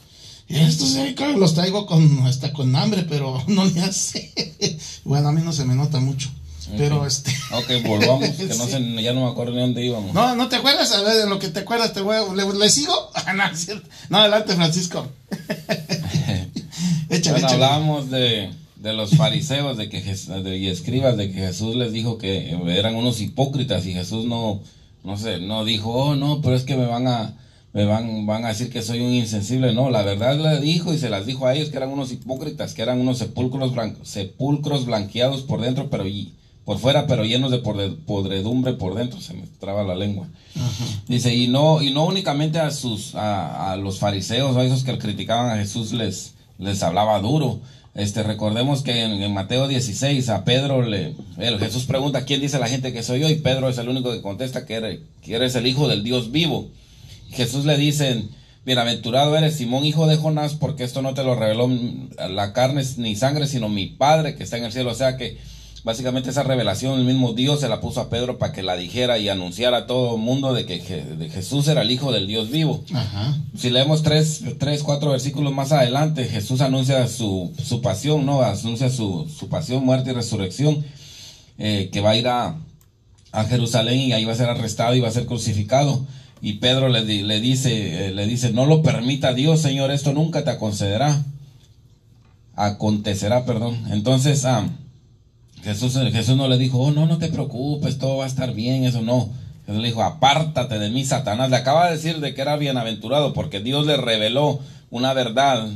[0.48, 0.96] Estos
[1.36, 4.32] los traigo con hasta con hambre, pero no le hace.
[5.04, 6.30] bueno, a mí no se me nota mucho.
[6.76, 8.70] Pero este Ok, volvamos, que no Sí.
[8.72, 10.12] sé, ya no me acuerdo ni dónde íbamos.
[10.14, 10.92] No, ¿no te acuerdas?
[10.92, 12.94] A ver, de lo que te acuerdas, te voy a- ¿le, le sigo?
[13.14, 13.88] Ah, no, es cierto.
[14.08, 15.06] No, adelante, Francisco.
[17.10, 21.76] échale, Bueno, hablábamos de, de los fariseos de que de- y escribas de que Jesús
[21.76, 24.60] les dijo que eran unos hipócritas y Jesús no
[25.04, 27.34] no sé no dijo oh no pero es que me van a
[27.72, 30.98] me van van a decir que soy un insensible no la verdad le dijo y
[30.98, 34.86] se las dijo a ellos que eran unos hipócritas que eran unos sepulcros blancos sepulcros
[34.86, 36.32] blanqueados por dentro pero y
[36.64, 40.28] por fuera pero llenos de podre- podredumbre por dentro se me traba la lengua
[41.08, 44.98] Dice, y no, y no únicamente a sus, a, a los fariseos a esos que
[44.98, 47.60] criticaban a Jesús les, les hablaba duro.
[47.94, 52.58] Este, recordemos que en, en Mateo 16 a Pedro le, el Jesús pregunta, ¿quién dice
[52.58, 53.28] la gente que soy yo?
[53.30, 56.30] Y Pedro es el único que contesta que eres, que eres el hijo del Dios
[56.32, 56.68] vivo.
[57.30, 58.24] Y Jesús le dice,
[58.66, 61.70] bienaventurado eres Simón, hijo de Jonás, porque esto no te lo reveló
[62.30, 64.90] la carne ni sangre, sino mi Padre que está en el cielo.
[64.90, 65.38] O sea que
[65.84, 69.18] básicamente esa revelación el mismo Dios se la puso a Pedro para que la dijera
[69.18, 72.26] y anunciara a todo el mundo de que Je- de Jesús era el hijo del
[72.26, 72.84] Dios vivo.
[72.94, 73.36] Ajá.
[73.56, 78.42] Si leemos tres, tres, cuatro versículos más adelante, Jesús anuncia su, su pasión, ¿no?
[78.42, 80.84] Anuncia su, su pasión, muerte y resurrección,
[81.58, 82.56] eh, que va a ir a,
[83.32, 86.06] a Jerusalén y ahí va a ser arrestado y va a ser crucificado.
[86.40, 90.44] Y Pedro le, le dice, eh, le dice, no lo permita Dios, Señor, esto nunca
[90.44, 91.24] te concederá.
[92.54, 93.84] Acontecerá, perdón.
[93.90, 94.68] Entonces, ah,
[95.62, 98.84] Jesús, Jesús no le dijo, oh, no, no te preocupes, todo va a estar bien,
[98.84, 99.30] eso no.
[99.66, 101.50] Jesús le dijo, apártate de mí, Satanás.
[101.50, 104.60] Le acaba de decir de que era bienaventurado porque Dios le reveló
[104.90, 105.68] una verdad,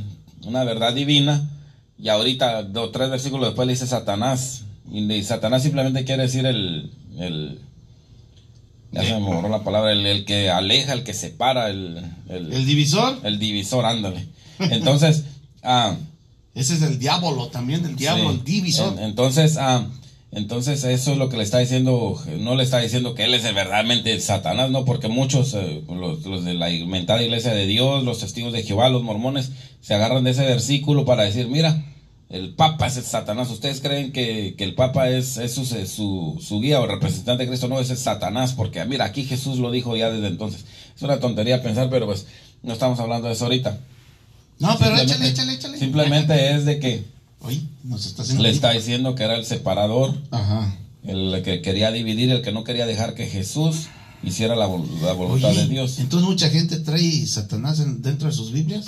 [0.45, 1.49] una verdad divina.
[1.97, 4.65] Y ahorita, dos, tres versículos después le dice Satanás.
[4.91, 7.59] Y, Satanás simplemente quiere decir el, el
[8.91, 12.53] ya se me borró la palabra, el, el que aleja, el que separa, el, el,
[12.53, 14.27] El divisor, el divisor, ándale.
[14.59, 15.25] Entonces,
[15.63, 15.95] ah,
[16.59, 18.37] ese es el diablo también, el diablo, Sí.
[18.37, 18.93] el divisor.
[18.97, 19.87] En- entonces, ah,
[20.31, 23.45] entonces eso es lo que le está diciendo, no le está diciendo que él es
[23.45, 28.03] el verdaderamente Satanás, no, porque muchos, eh, los, los de la inventada iglesia de Dios,
[28.03, 29.51] los testigos de Jehová, los mormones,
[29.81, 31.85] se agarran de ese versículo para decir, mira,
[32.29, 33.49] el Papa es el Satanás.
[33.49, 37.47] ¿Ustedes creen que, que el Papa es, es su, su, su guía o representante de
[37.47, 37.69] Cristo?
[37.69, 40.65] No, es Satanás, porque mira, aquí Jesús lo dijo ya desde entonces.
[40.93, 42.25] Es una tontería pensar, pero pues
[42.63, 43.79] no estamos hablando de eso ahorita.
[44.59, 45.77] No, pero échale, Simplemente- échale, échale.
[45.79, 47.03] Simplemente es de que
[47.41, 48.43] Oye, nos está haciendo.
[48.43, 50.73] le está diciendo que era el separador, Ajá.
[51.05, 53.87] el que quería dividir, el que no quería dejar que Jesús
[54.23, 55.99] hiciera la, vol- la voluntad Oye, de Dios.
[55.99, 58.85] Entonces mucha gente trae Satanás en- dentro de sus Biblias.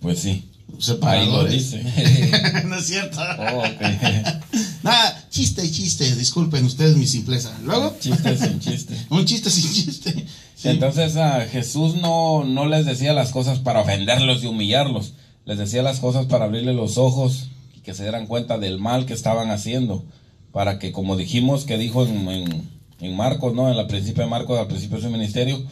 [0.00, 1.52] Pues sí, ahí lo Separadores.
[1.52, 2.62] dice.
[2.66, 3.18] no es cierto.
[3.20, 3.62] Oh.
[4.82, 6.14] Nada, chiste, chiste.
[6.16, 7.56] Disculpen ustedes mi simpleza.
[7.64, 8.96] Luego, Chiste sin chiste.
[9.10, 10.26] un chiste sin chiste.
[10.56, 10.68] Sí.
[10.68, 15.14] Entonces ah, Jesús no, no les decía las cosas para ofenderlos y humillarlos,
[15.44, 19.06] les decía las cosas para abrirle los ojos y que se dieran cuenta del mal
[19.06, 20.04] que estaban haciendo,
[20.52, 22.68] para que como dijimos que dijo en, en,
[23.00, 23.70] en Marcos, ¿no?
[23.70, 25.64] En la principio de Marcos, al principio de su ministerio,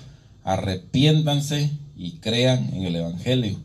[0.43, 3.61] arrepiéntanse y crean en el Evangelio.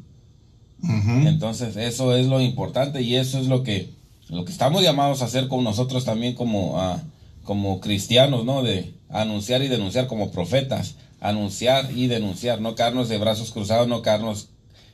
[0.88, 3.94] Entonces, eso es lo importante y eso es lo que,
[4.30, 7.02] lo que estamos llamados a hacer con nosotros también como, ah,
[7.44, 8.64] como cristianos, ¿no?
[8.64, 14.02] De anunciar y denunciar como profetas, anunciar y denunciar, no quedarnos de brazos cruzados, no
[14.02, 14.50] quedarnos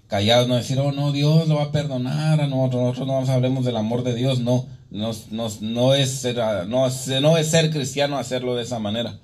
[0.07, 3.29] callados, no decir, oh, no, Dios lo va a perdonar, a nosotros, nosotros no vamos
[3.29, 6.87] a hablemos del amor de Dios, no, no, no, no es ser, ah, no,
[7.21, 9.19] no es ser cristiano hacerlo de esa manera.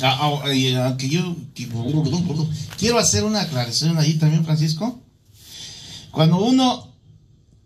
[0.00, 1.36] Ah, ah, yo
[2.78, 5.00] quiero hacer una aclaración ahí también, Francisco.
[6.16, 6.94] Cuando uno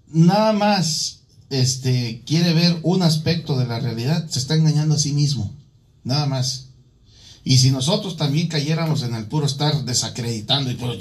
[0.08, 1.20] nada más
[1.50, 5.54] este, quiere ver un aspecto de la realidad, se está engañando a sí mismo.
[6.02, 6.70] Nada más.
[7.44, 10.98] Y si nosotros también cayéramos en el puro estar desacreditando y, pues,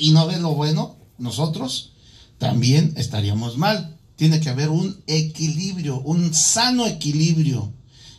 [0.00, 1.90] y no ver lo bueno, nosotros
[2.38, 3.98] también estaríamos mal.
[4.14, 7.72] Tiene que haber un equilibrio, un sano equilibrio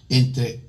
[0.10, 0.68] entre,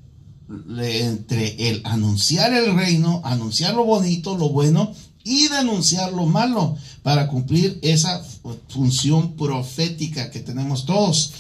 [0.79, 4.95] entre el anunciar el reino, anunciar lo bonito, lo bueno
[5.25, 8.23] y denunciar lo malo para cumplir esa
[8.69, 11.33] función profética que tenemos todos.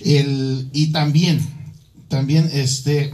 [0.00, 1.40] El, y también,
[2.08, 3.12] también este,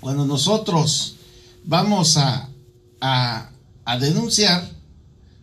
[0.00, 1.16] cuando nosotros
[1.64, 2.48] vamos a,
[3.00, 4.68] a, denunciar,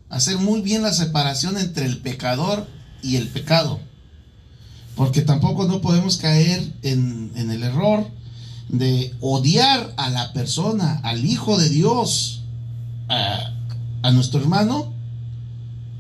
[0.10, 2.68] hacer muy bien la separación entre el pecador
[3.04, 3.80] y el pecado.
[4.96, 8.10] Porque tampoco no podemos caer en, el error
[8.68, 12.42] de odiar a la persona, al Hijo de Dios,
[13.08, 13.59] a,
[14.02, 14.94] a nuestro hermano,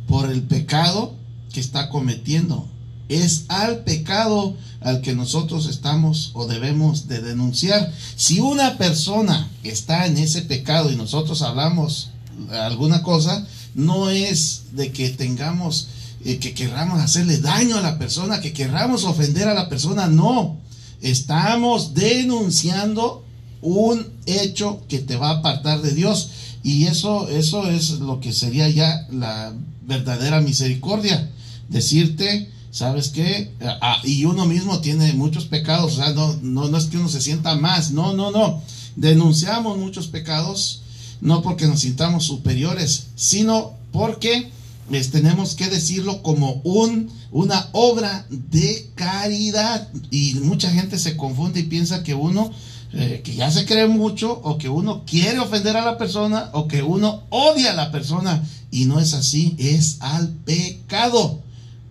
[0.07, 1.13] por el pecado
[1.53, 2.67] que está cometiendo.
[3.09, 7.91] Es al pecado al que nosotros estamos o debemos de denunciar.
[8.15, 12.09] Si una persona está en ese pecado y nosotros hablamos
[12.51, 13.45] alguna cosa,
[13.75, 15.87] no es de que tengamos,
[16.23, 20.57] eh, que querramos hacerle daño a la persona, que querramos ofender a la persona, no.
[21.01, 23.23] Estamos denunciando
[23.61, 26.29] un hecho que te va a apartar de Dios.
[26.63, 29.53] Y eso, eso es lo que sería ya la
[29.83, 31.29] verdadera misericordia.
[31.69, 33.51] Decirte, ¿sabes qué?
[33.81, 37.09] Ah, y uno mismo tiene muchos pecados, o sea, no, no, no es que uno
[37.09, 38.61] se sienta más, no, no, no.
[38.95, 40.81] Denunciamos muchos pecados
[41.21, 44.49] no porque nos sintamos superiores, sino porque
[44.89, 49.89] les tenemos que decirlo como un, una obra de caridad.
[50.09, 52.51] Y mucha gente se confunde y piensa que uno,
[52.93, 56.67] eh, que ya se cree mucho, o que uno quiere ofender a la persona, o
[56.67, 58.43] que uno odia a la persona.
[58.71, 61.41] Y no es así, es al pecado,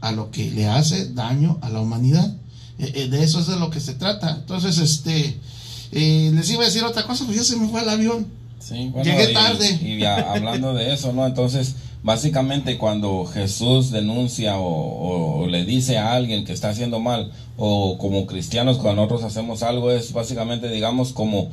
[0.01, 2.32] a lo que le hace daño a la humanidad.
[2.78, 4.36] Eh, eh, de eso es de lo que se trata.
[4.40, 5.38] Entonces, este,
[5.90, 8.26] les iba a decir otra cosa, pues ya se me fue el avión.
[9.05, 9.78] Llegué tarde.
[9.82, 11.26] Y, hablando de eso, ¿no?
[11.26, 17.99] Entonces, básicamente cuando Jesús denuncia o, le dice a alguien que está haciendo mal, o
[17.99, 21.51] como cristianos cuando nosotros hacemos algo, es básicamente, digamos, como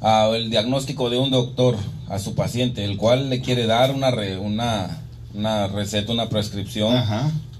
[0.00, 1.76] ah, el diagnóstico de un doctor
[2.08, 5.02] a su paciente, el cual le quiere dar una, una,
[5.34, 6.94] una receta, una prescripción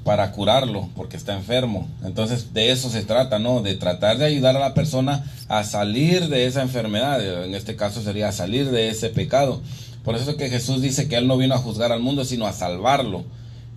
[0.05, 1.89] para curarlo porque está enfermo.
[2.05, 3.62] Entonces de eso se trata, ¿no?
[3.62, 7.45] De tratar de ayudar a la persona a salir de esa enfermedad.
[7.45, 9.62] En este caso sería salir de ese pecado.
[10.05, 12.46] Por eso es que Jesús dice que Él no vino a juzgar al mundo, sino
[12.46, 13.24] a salvarlo.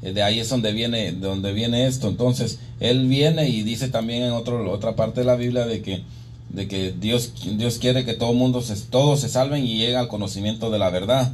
[0.01, 2.07] Eh, de ahí es donde viene, de donde viene esto.
[2.07, 6.03] Entonces, Él viene y dice también en otro, otra parte de la Biblia de que,
[6.49, 10.07] de que Dios, Dios quiere que todo mundo se, todos se salven y lleguen al
[10.07, 11.33] conocimiento de la verdad.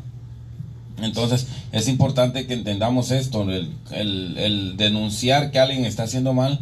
[1.01, 6.59] Entonces es importante que entendamos esto, el, denunciar que alguien está haciendo mal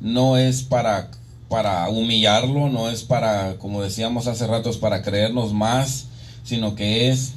[0.00, 1.10] no es para,
[1.48, 6.06] para humillarlo, no es para, como decíamos hace rato, es para creernos más,
[6.44, 7.32] sino que es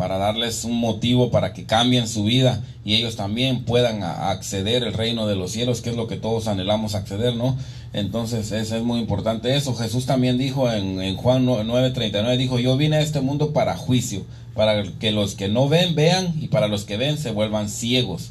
[0.00, 4.94] para darles un motivo para que cambien su vida y ellos también puedan acceder al
[4.94, 7.58] reino de los cielos, que es lo que todos anhelamos acceder, ¿no?
[7.92, 9.74] Entonces es, es muy importante eso.
[9.74, 14.24] Jesús también dijo en, en Juan 9:39, dijo, yo vine a este mundo para juicio,
[14.54, 18.30] para que los que no ven vean y para los que ven se vuelvan ciegos.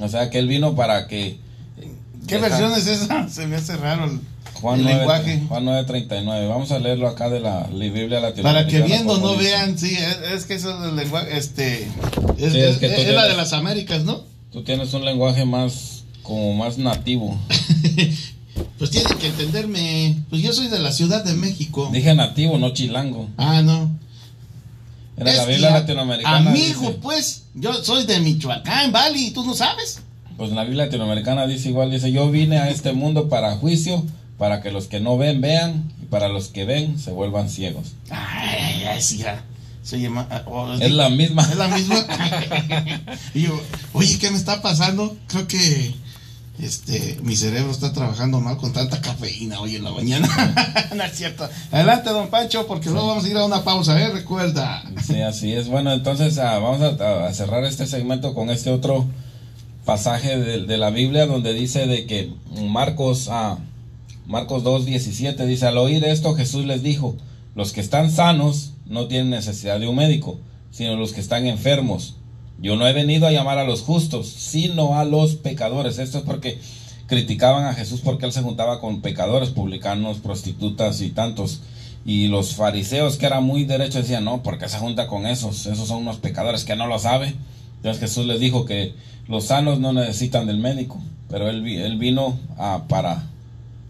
[0.00, 1.36] O sea que él vino para que...
[2.26, 3.28] ¿Qué versión es esa?
[3.28, 4.20] Se me hace raro el,
[4.60, 5.42] Juan 9, lenguaje.
[5.48, 6.48] Juan 9.39.
[6.48, 8.42] Vamos a leerlo acá de la Biblia latinoamericana.
[8.42, 9.96] Para que viendo no vean, sí,
[10.32, 11.88] es, que eso es el lenguaje, este,
[12.38, 14.22] es, es, la de las Américas, ¿no?
[14.52, 17.38] Tú tienes un lenguaje más, como más nativo.
[18.78, 21.90] pues tienen que entenderme, pues yo soy de la Ciudad de México.
[21.92, 23.28] Dije nativo, no chilango.
[23.36, 23.90] Ah, no.
[25.16, 26.50] Era la Biblia latinoamericana.
[26.50, 30.00] Amigo, pues, yo soy de Michoacán, Bali, ¿tú no sabes?
[30.36, 34.04] Pues la Biblia latinoamericana dice igual, dice, yo vine a este mundo para juicio,
[34.38, 37.92] para que los que no ven vean, y para los que ven se vuelvan ciegos.
[38.10, 39.44] Ay, ay, sí, ya.
[40.30, 41.42] Ah, oh, es la misma.
[41.42, 41.96] Es la misma.
[43.34, 43.60] y yo,
[43.92, 45.14] oye, ¿qué me está pasando?
[45.28, 45.94] Creo que
[46.58, 50.28] este, mi cerebro está trabajando mal con tanta cafeína hoy en la mañana.
[50.94, 51.48] no es cierto.
[51.70, 54.08] Adelante, don Pancho, porque luego vamos a ir a una pausa, ¿eh?
[54.08, 54.82] Recuerda.
[55.04, 55.68] Sí, así es.
[55.68, 59.06] Bueno, entonces ah, vamos a, cerrar este segmento con este otro
[59.84, 62.32] pasaje de, la Biblia donde dice de que
[62.68, 63.58] Marcos, ah,
[64.26, 67.16] Marcos 2, 17 dice, al oír esto Jesús les dijo,
[67.54, 70.38] los que están sanos no tienen necesidad de un médico,
[70.70, 72.16] sino los que están enfermos.
[72.60, 75.98] Yo no he venido a llamar a los justos, sino a los pecadores.
[75.98, 76.58] Esto es porque
[77.06, 81.60] criticaban a Jesús porque él se juntaba con pecadores, publicanos, prostitutas y tantos.
[82.06, 85.88] Y los fariseos, que eran muy derechos, decían, no, porque se junta con esos, esos
[85.88, 87.34] son unos pecadores que no lo sabe.
[87.76, 88.94] Entonces Jesús les dijo que
[89.28, 92.38] los sanos no necesitan del médico, pero él, él vino
[92.88, 93.26] para,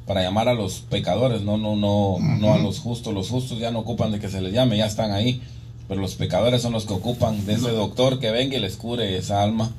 [0.07, 3.15] para llamar a los pecadores, no, no, no, no a los justos.
[3.15, 5.41] Los justos ya no ocupan de que se les llame, ya están ahí.
[5.89, 9.17] Pero los pecadores son los que ocupan de ese doctor que venga y les cure
[9.19, 9.71] esa alma.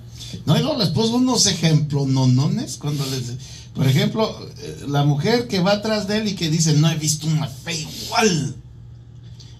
[0.45, 3.33] No, y luego les puso unos ejemplos nonones cuando les...
[3.73, 6.95] Por ejemplo, eh, la mujer que va atrás de él y que dice, no he
[6.95, 8.55] visto una fe igual.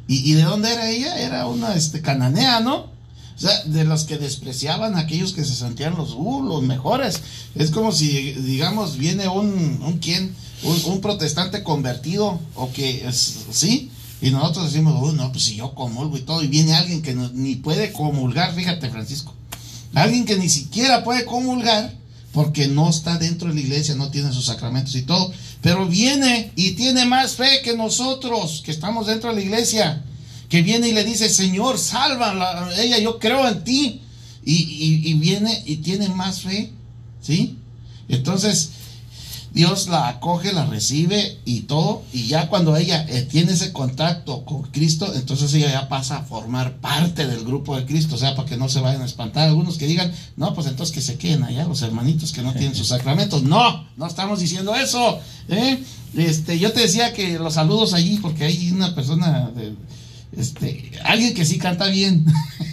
[0.08, 1.18] ¿Y, de dónde era ella?
[1.20, 2.76] Era una este, cananea, ¿no?
[2.76, 7.22] O sea, de los que despreciaban a aquellos que se sentían los, uh, los mejores.
[7.56, 13.92] Es como si, digamos, viene un, un quién, un, protestante convertido, o que, es, ¿sí?
[14.22, 17.14] Y nosotros decimos, uy, no, pues si yo comulgo y todo, y viene alguien que
[17.14, 19.34] ni puede comulgar, fíjate, Francisco.
[19.94, 21.94] Alguien que ni siquiera puede comulgar
[22.34, 25.32] porque no está dentro de la iglesia, no tiene sus sacramentos y todo,
[25.62, 30.04] pero viene y tiene más fe que nosotros que estamos dentro de la iglesia,
[30.50, 34.02] que viene y le dice, Señor, salva ella, yo creo en ti,
[34.44, 36.72] y, y viene y tiene más fe,
[37.22, 37.58] ¿sí?
[38.10, 38.72] Entonces,
[39.56, 44.44] Dios la acoge, la recibe y todo, y ya cuando ella eh, tiene ese contacto
[44.44, 48.36] con Cristo, entonces ella ya pasa a formar parte del grupo de Cristo, o sea,
[48.36, 51.18] para que no se vayan a espantar algunos que digan, no, pues entonces que se
[51.18, 53.44] queden allá los hermanitos que no tienen sus sacramentos.
[53.44, 55.22] No, no estamos diciendo eso.
[55.48, 55.82] ¿eh?
[56.18, 59.74] Este, yo te decía que los saludos allí, porque hay una persona, de,
[60.38, 62.26] este, alguien que sí canta bien.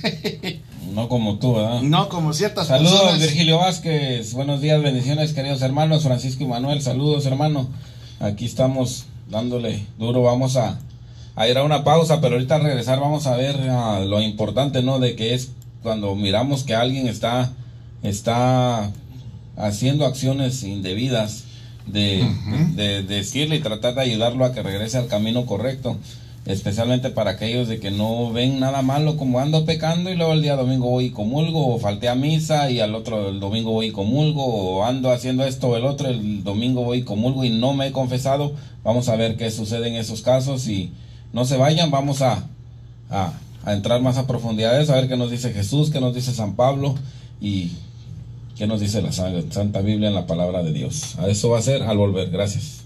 [0.93, 1.81] No como tú, ¿verdad?
[1.81, 4.35] No como ciertas Saludos, Virgilio Vázquez.
[4.35, 6.03] Buenos días, bendiciones, queridos hermanos.
[6.03, 7.67] Francisco y Manuel, saludos, hermano.
[8.21, 10.23] Aquí estamos dándole duro.
[10.23, 10.79] Vamos a,
[11.49, 14.99] ir a una pausa, pero ahorita al regresar vamos a ver ah, lo importante, ¿no?
[14.99, 17.53] De que es cuando miramos que alguien está,
[18.03, 18.91] está
[19.57, 21.45] haciendo acciones indebidas,
[21.87, 22.25] de,
[22.77, 25.97] de decirle y tratar de ayudarlo a que regrese al camino correcto
[26.45, 30.43] especialmente para aquellos de que no ven nada malo como ando pecando y luego el
[30.43, 33.87] día domingo voy y comulgo o falté a misa y al otro el domingo voy
[33.87, 37.51] y comulgo o ando haciendo esto o el otro el domingo voy y comulgo y
[37.51, 38.55] no me he confesado.
[38.83, 40.91] Vamos a ver qué sucede en esos casos y
[41.33, 42.49] no se vayan vamos a,
[43.09, 43.33] a,
[43.65, 46.57] a entrar más a profundidades a ver qué nos dice Jesús qué nos dice San
[46.57, 46.97] Pablo
[47.41, 47.71] y
[48.57, 51.17] qué nos dice la Santa Biblia en la palabra de Dios.
[51.19, 52.31] A eso va a ser al volver.
[52.31, 52.83] Gracias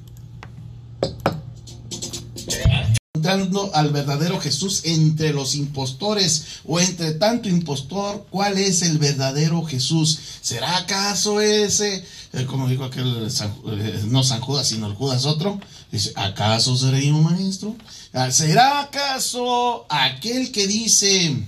[3.27, 10.19] al verdadero Jesús entre los impostores o entre tanto impostor, ¿cuál es el verdadero Jesús?
[10.41, 15.61] ¿Será acaso ese, eh, como dijo aquel, eh, no San Judas, sino el Judas otro?
[15.91, 17.77] Dice, ¿acaso seré un maestro?
[18.13, 21.47] Ah, ¿Será acaso aquel que dice,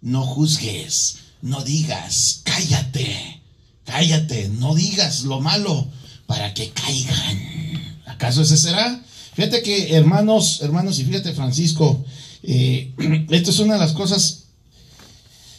[0.00, 3.42] no juzgues, no digas, cállate,
[3.84, 5.88] cállate, no digas lo malo
[6.26, 8.00] para que caigan?
[8.06, 9.02] ¿Acaso ese será?
[9.36, 12.02] Fíjate que, hermanos, hermanos, y fíjate, Francisco,
[12.42, 12.94] eh,
[13.30, 14.44] esto es una de las cosas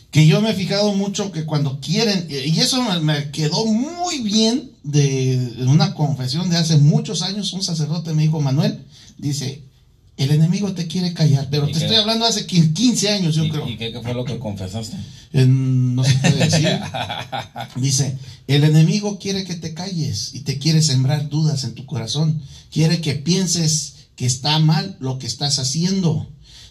[0.10, 4.22] que yo me he fijado mucho que cuando quieren, eh, y eso me, quedó muy
[4.22, 8.84] bien de, una confesión de hace muchos años, un sacerdote me dijo, Manuel,
[9.20, 9.62] dice,
[10.18, 13.70] el enemigo te quiere callar, pero te estoy hablando hace 15 años, yo creo.
[13.70, 14.98] ¿Y qué, fue lo que confesaste?
[15.32, 16.80] no se puede decir.
[17.76, 22.42] Dice, el enemigo quiere que te calles y te quiere sembrar dudas en tu corazón.
[22.72, 26.28] Quiere que pienses que está mal lo que estás haciendo.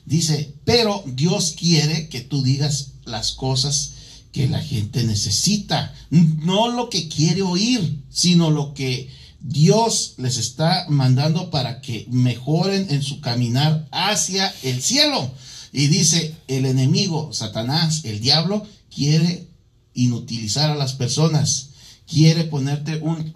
[0.06, 3.92] Dice, pero Dios quiere que tú digas las cosas
[4.32, 5.94] que la gente necesita.
[6.10, 9.08] No lo que quiere oír, sino lo que
[9.48, 15.30] Dios les está mandando para que mejoren en su caminar hacia el cielo.
[15.72, 19.46] Y dice, el enemigo, Satanás, el diablo, quiere
[19.94, 21.68] inutilizar a las personas.
[22.08, 23.32] Quiere ponerte un...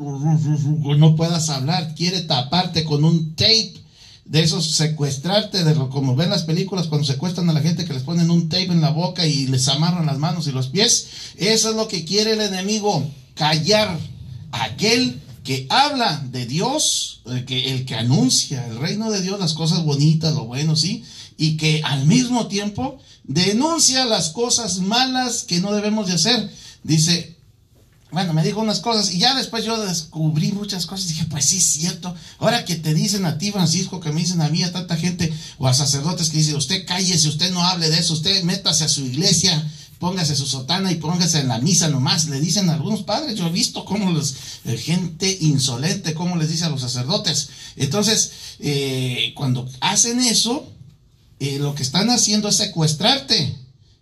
[0.98, 1.94] no puedas hablar.
[1.94, 3.74] Quiere taparte con un tape.
[4.24, 7.92] De esos secuestrarte, de lo, como ven las películas cuando secuestran a la gente que
[7.92, 11.08] les ponen un tape en la boca y les amarran las manos y los pies.
[11.36, 13.04] Eso es lo que quiere el enemigo.
[13.34, 13.98] Callar
[14.52, 15.20] aquel
[15.50, 19.82] que habla de Dios, el que, el que anuncia el reino de Dios, las cosas
[19.82, 21.02] bonitas, lo bueno, sí,
[21.36, 26.48] y que al mismo tiempo denuncia las cosas malas que no debemos de hacer.
[26.84, 27.36] Dice,
[28.12, 31.08] bueno, me dijo unas cosas y ya después yo descubrí muchas cosas.
[31.08, 32.14] Dije, pues sí, es cierto.
[32.38, 35.32] Ahora que te dicen a ti, Francisco, que me dicen a mí, a tanta gente
[35.58, 38.88] o a sacerdotes que dicen, usted cállese, usted no hable de eso, usted métase a
[38.88, 39.68] su iglesia,
[40.00, 42.24] póngase su sotana y póngase en la misa nomás.
[42.24, 44.34] Le dicen algunos padres, yo he visto cómo los,
[44.64, 47.50] eh, gente insolente, cómo les dice a los sacerdotes.
[47.76, 50.66] Entonces, eh, cuando hacen eso,
[51.38, 53.56] eh, lo que están haciendo es secuestrarte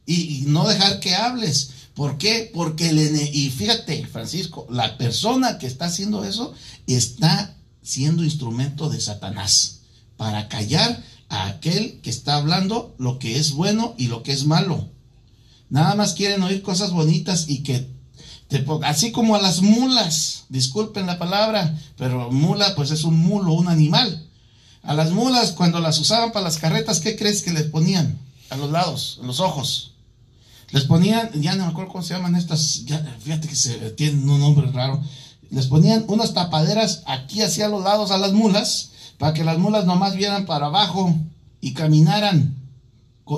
[0.07, 1.71] y, no dejar que hables.
[1.95, 2.49] ¿Por qué?
[2.55, 6.55] Porque, el, y fíjate, Francisco, la persona que está haciendo eso
[6.87, 9.81] está siendo instrumento de Satanás
[10.17, 14.47] para callar a aquel que está hablando lo que es bueno y lo que es
[14.47, 14.89] malo.
[15.71, 17.89] Nada más quieren oír cosas bonitas y que
[18.49, 23.53] te así como a las mulas, disculpen la palabra, pero mula pues es un mulo,
[23.53, 24.27] un animal.
[24.83, 28.19] A las mulas cuando las usaban para las carretas, ¿qué crees que les ponían?
[28.49, 29.93] A los lados, en los ojos.
[30.71, 32.85] Les ponían, ya no me acuerdo cómo se llaman estas,
[33.21, 35.03] fíjate que se, tienen un nombre raro.
[35.51, 39.85] Les ponían unas tapaderas aquí hacia los lados a las mulas, para que las mulas
[39.85, 41.15] nomás vieran para abajo
[41.61, 42.58] y caminaran.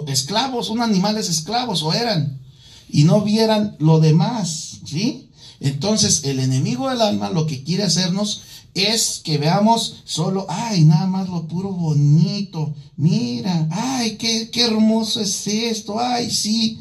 [0.06, 2.40] Esclavos, un animales esclavos o eran,
[2.88, 5.30] y no vieran lo demás, ¿sí?
[5.60, 8.42] Entonces el enemigo del alma lo que quiere hacernos
[8.74, 15.20] es que veamos solo, ay, nada más lo puro bonito, mira, ay, qué, qué hermoso
[15.20, 16.80] es esto, ay, sí,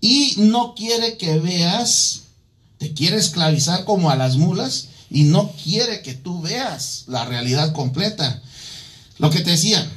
[0.00, 2.22] y no quiere que veas,
[2.78, 7.72] te quiere esclavizar como a las mulas y no quiere que tú veas la realidad
[7.72, 8.42] completa.
[9.18, 9.90] Lo que te decía,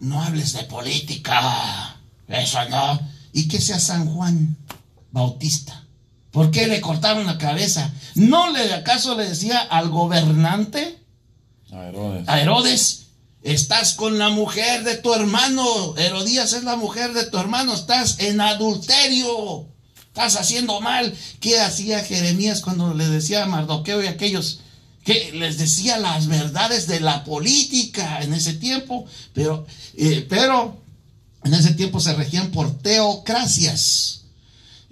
[0.00, 1.95] no hables de política,
[2.28, 3.00] eso no.
[3.32, 4.56] ¿Y que sea San Juan
[5.10, 5.84] Bautista?
[6.30, 7.92] ¿Por qué le cortaron la cabeza?
[8.14, 10.98] ¿No le acaso le decía al gobernante?
[11.72, 12.28] A Herodes.
[12.28, 13.06] A Herodes
[13.46, 15.96] Estás con la mujer de tu hermano.
[15.96, 17.74] Herodías es la mujer de tu hermano.
[17.74, 19.68] Estás en adulterio.
[20.08, 21.14] Estás haciendo mal.
[21.38, 24.62] ¿Qué hacía Jeremías cuando le decía a Mardoqueo y a aquellos?
[25.04, 29.06] Que les decía las verdades de la política en ese tiempo.
[29.32, 29.64] Pero,
[29.96, 30.82] eh, pero
[31.46, 34.22] en ese tiempo se regían por teocracias.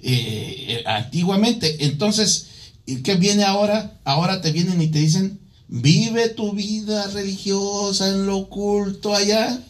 [0.03, 1.87] Eh, eh, antiguamente.
[1.87, 2.47] Entonces,
[3.03, 3.99] ¿qué viene ahora?
[4.05, 9.61] Ahora te vienen y te dicen, Vive tu vida religiosa en lo oculto allá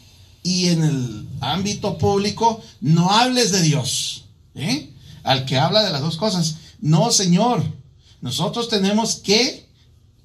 [0.42, 4.24] y en el ámbito público no hables de Dios.
[4.54, 4.90] ¿eh?
[5.22, 6.56] Al que habla de las dos cosas.
[6.80, 7.62] No, Señor.
[8.20, 9.66] Nosotros tenemos que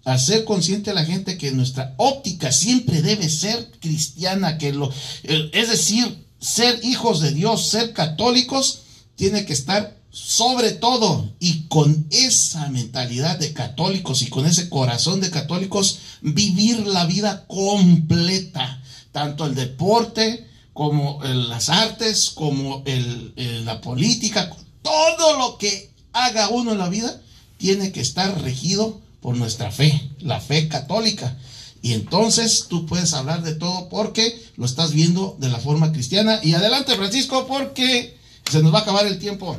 [0.05, 4.91] hacer consciente a la gente que nuestra óptica siempre debe ser cristiana, que lo,
[5.23, 8.81] es decir, ser hijos de Dios, ser católicos,
[9.15, 15.21] tiene que estar sobre todo y con esa mentalidad de católicos y con ese corazón
[15.21, 18.81] de católicos, vivir la vida completa,
[19.11, 24.49] tanto el deporte como las artes, como la política,
[24.81, 27.21] todo lo que haga uno en la vida
[27.57, 31.37] tiene que estar regido por nuestra fe, la fe católica.
[31.81, 36.39] Y entonces tú puedes hablar de todo porque lo estás viendo de la forma cristiana.
[36.43, 38.17] Y adelante, Francisco, porque
[38.49, 39.55] se nos va a acabar el tiempo.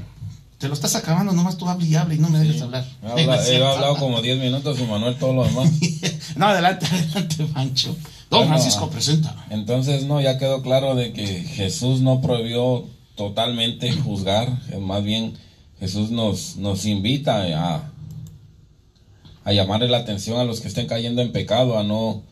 [0.58, 2.86] Te lo estás acabando, nomás tú hablas y hablas y no me dejes hablar.
[3.16, 5.70] he hablado como 10 minutos y Manuel todo lo demás.
[6.36, 7.96] no, adelante, adelante, Pancho.
[8.28, 9.34] Don Francisco, presenta.
[9.48, 15.34] Entonces, no, ya quedó claro de que Jesús no prohibió totalmente juzgar, más bien
[15.80, 17.90] Jesús nos, nos invita a,
[19.44, 22.22] a llamarle la atención a los que estén cayendo en pecado, a no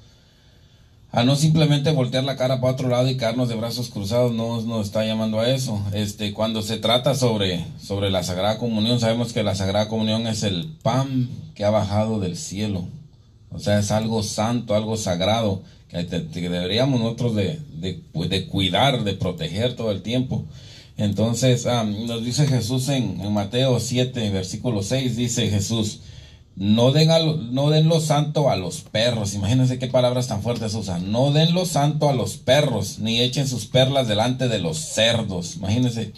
[1.11, 4.61] a no simplemente voltear la cara para otro lado y quedarnos de brazos cruzados, no
[4.61, 5.82] nos está llamando a eso.
[5.94, 10.42] Este, cuando se trata sobre, sobre la Sagrada Comunión, sabemos que la Sagrada Comunión es
[10.42, 12.84] el pan que ha bajado del cielo.
[13.50, 19.74] O sea, es algo santo, algo sagrado, que, deberíamos nosotros de, de, cuidar, de proteger
[19.74, 20.44] todo el tiempo.
[20.98, 26.00] Entonces, ah, nos dice Jesús en, en Mateo 7, versículo 6, dice Jesús,
[26.59, 27.09] no den,
[27.52, 29.34] no den lo santo a los perros.
[29.34, 31.12] Imagínense qué palabras tan fuertes usan.
[31.12, 35.56] No den lo santo a los perros, ni echen sus perlas delante de los cerdos.
[35.56, 36.12] Imagínense.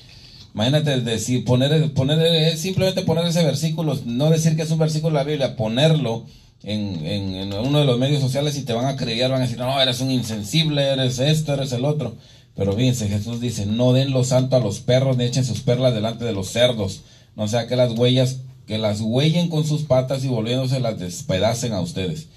[0.55, 5.24] Imagínate decir, poner, poner, simplemente poner ese versículo, no decir que es un versículo de
[5.24, 6.24] la Biblia, ponerlo
[6.64, 9.59] en, en, uno de los medios sociales y te van a creer, van a decir,
[9.59, 12.16] no, eres un insensible, eres esto, eres el otro.
[12.57, 15.95] Pero fíjense, Jesús dice, no den lo santo a los perros, ni echen sus perlas
[15.95, 17.03] delante de los cerdos.
[17.36, 18.38] No sea que las huellas
[18.71, 22.29] que las huellen con sus patas y volviéndose las despedacen a ustedes.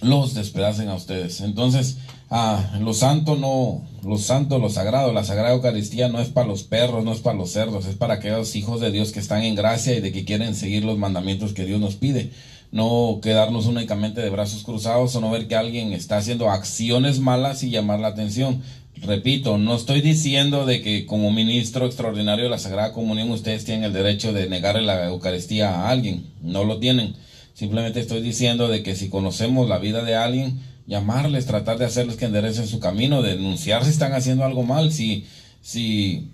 [0.00, 1.42] Los despedacen a ustedes.
[1.42, 1.98] Entonces,
[2.30, 6.62] ah, lo santo no, lo santo, lo sagrado, la sagrada Eucaristía no es para los
[6.62, 9.56] perros, no es para los cerdos, es para aquellos hijos de Dios que están en
[9.56, 12.32] gracia y de que quieren seguir los mandamientos que Dios nos pide.
[12.72, 17.62] No quedarnos únicamente de brazos cruzados o no ver que alguien está haciendo acciones malas
[17.62, 18.62] y llamar la atención.
[19.02, 23.84] Repito, no estoy diciendo de que como ministro extraordinario de la Sagrada Comunión ustedes tienen
[23.84, 27.14] el derecho de negarle la Eucaristía a alguien, no lo tienen.
[27.54, 32.16] Simplemente estoy diciendo de que si conocemos la vida de alguien, llamarles, tratar de hacerles
[32.16, 35.26] que enderecen su camino, denunciar si están haciendo algo mal, si,
[35.60, 36.28] si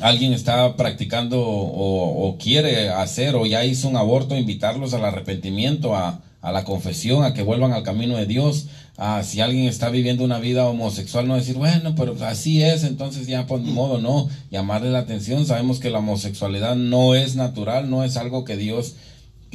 [0.00, 5.94] alguien está practicando o, o quiere hacer o ya hizo un aborto, invitarlos al arrepentimiento,
[5.94, 8.66] a, a la confesión, a que vuelvan al camino de Dios.
[8.96, 13.26] A, si alguien está viviendo una vida homosexual, no decir, bueno, pero así es, entonces
[13.26, 15.46] ya por modo no, llamarle la atención.
[15.46, 18.94] Sabemos que la homosexualidad no es natural, no es algo que Dios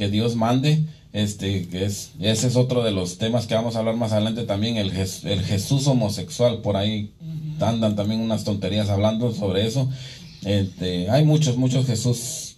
[0.00, 0.84] que Dios mande.
[1.12, 4.78] Este, es, ese es otro de los temas que vamos a hablar más adelante también,
[4.78, 7.12] el, el Jesús homosexual, por ahí
[7.60, 9.90] andan también unas tonterías hablando sobre eso.
[10.44, 12.56] Este, hay muchos, muchos Jesús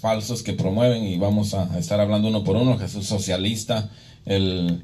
[0.00, 3.88] falsos que promueven y vamos a estar hablando uno por uno, Jesús socialista,
[4.26, 4.82] el,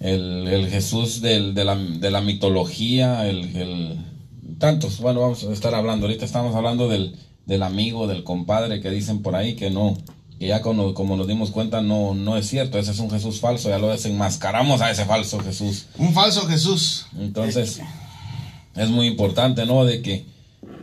[0.00, 3.98] el, Jesús del, de, la, de, la, mitología, el,
[4.58, 7.16] tantos, bueno, vamos a estar hablando, ahorita estamos hablando del,
[7.46, 9.96] del amigo, del compadre que dicen por ahí que no,
[10.38, 13.40] que ya como, como, nos dimos cuenta no, no es cierto, ese es un Jesús
[13.40, 15.86] falso, ya lo desenmascaramos a ese falso Jesús.
[15.98, 17.06] Un falso Jesús.
[17.18, 17.80] Entonces,
[18.74, 19.84] es muy importante, ¿no?
[19.84, 20.26] De que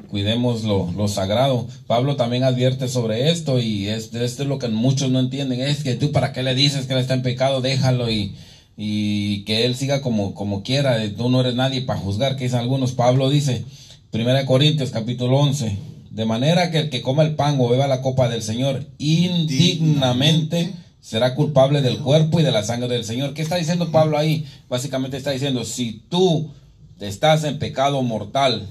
[0.10, 1.68] cuidemos lo, lo, sagrado.
[1.88, 5.84] Pablo también advierte sobre esto y es, esto es lo que muchos no entienden, es
[5.84, 8.36] que tú para qué le dices que él está en pecado, déjalo y,
[8.76, 12.60] y que él siga como, como quiera, tú no eres nadie para juzgar, que dicen
[12.60, 12.94] algunos.
[12.94, 13.66] Pablo dice,
[14.12, 15.78] 1 Corintios capítulo 11,
[16.10, 20.74] de manera que el que coma el pan o beba la copa del Señor indignamente
[21.02, 23.34] será culpable del cuerpo y de la sangre del Señor.
[23.34, 24.46] ¿Qué está diciendo Pablo ahí?
[24.70, 26.52] Básicamente está diciendo, si tú
[27.00, 28.68] estás en pecado mortal,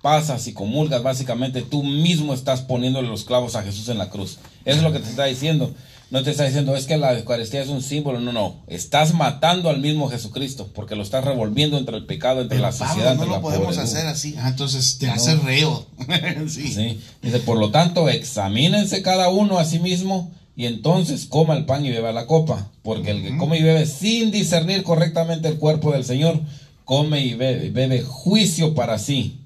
[0.00, 4.38] pasas y comulgas, básicamente tú mismo estás poniéndole los clavos a Jesús en la cruz.
[4.64, 5.74] Eso es lo que te está diciendo.
[6.14, 8.62] No te está diciendo, es que la Eucaristía es un símbolo, no, no.
[8.68, 13.16] Estás matando al mismo Jesucristo, porque lo estás revolviendo entre el pecado, entre la sociedad.
[13.16, 14.36] no lo podemos hacer así.
[14.38, 15.88] Ah, entonces te hace reo.
[16.48, 17.00] sí.
[17.20, 21.84] Dice, por lo tanto, examínense cada uno a sí mismo y entonces coma el pan
[21.84, 25.90] y beba la copa, porque el que come y bebe sin discernir correctamente el cuerpo
[25.90, 26.40] del Señor,
[26.84, 29.40] come y bebe, bebe juicio para sí.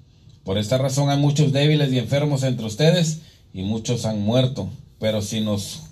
[0.45, 3.21] Por esta razón hay muchos débiles y enfermos entre ustedes
[3.55, 4.69] y muchos han muerto.
[4.99, 5.88] Pero si nos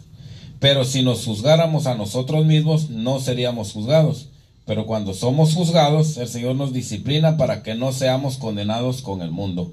[0.67, 4.31] pero si nos juzgáramos a nosotros mismos, no seríamos juzgados.
[4.65, 9.31] Pero cuando somos juzgados, el Señor nos disciplina para que no seamos condenados con el
[9.31, 9.73] mundo.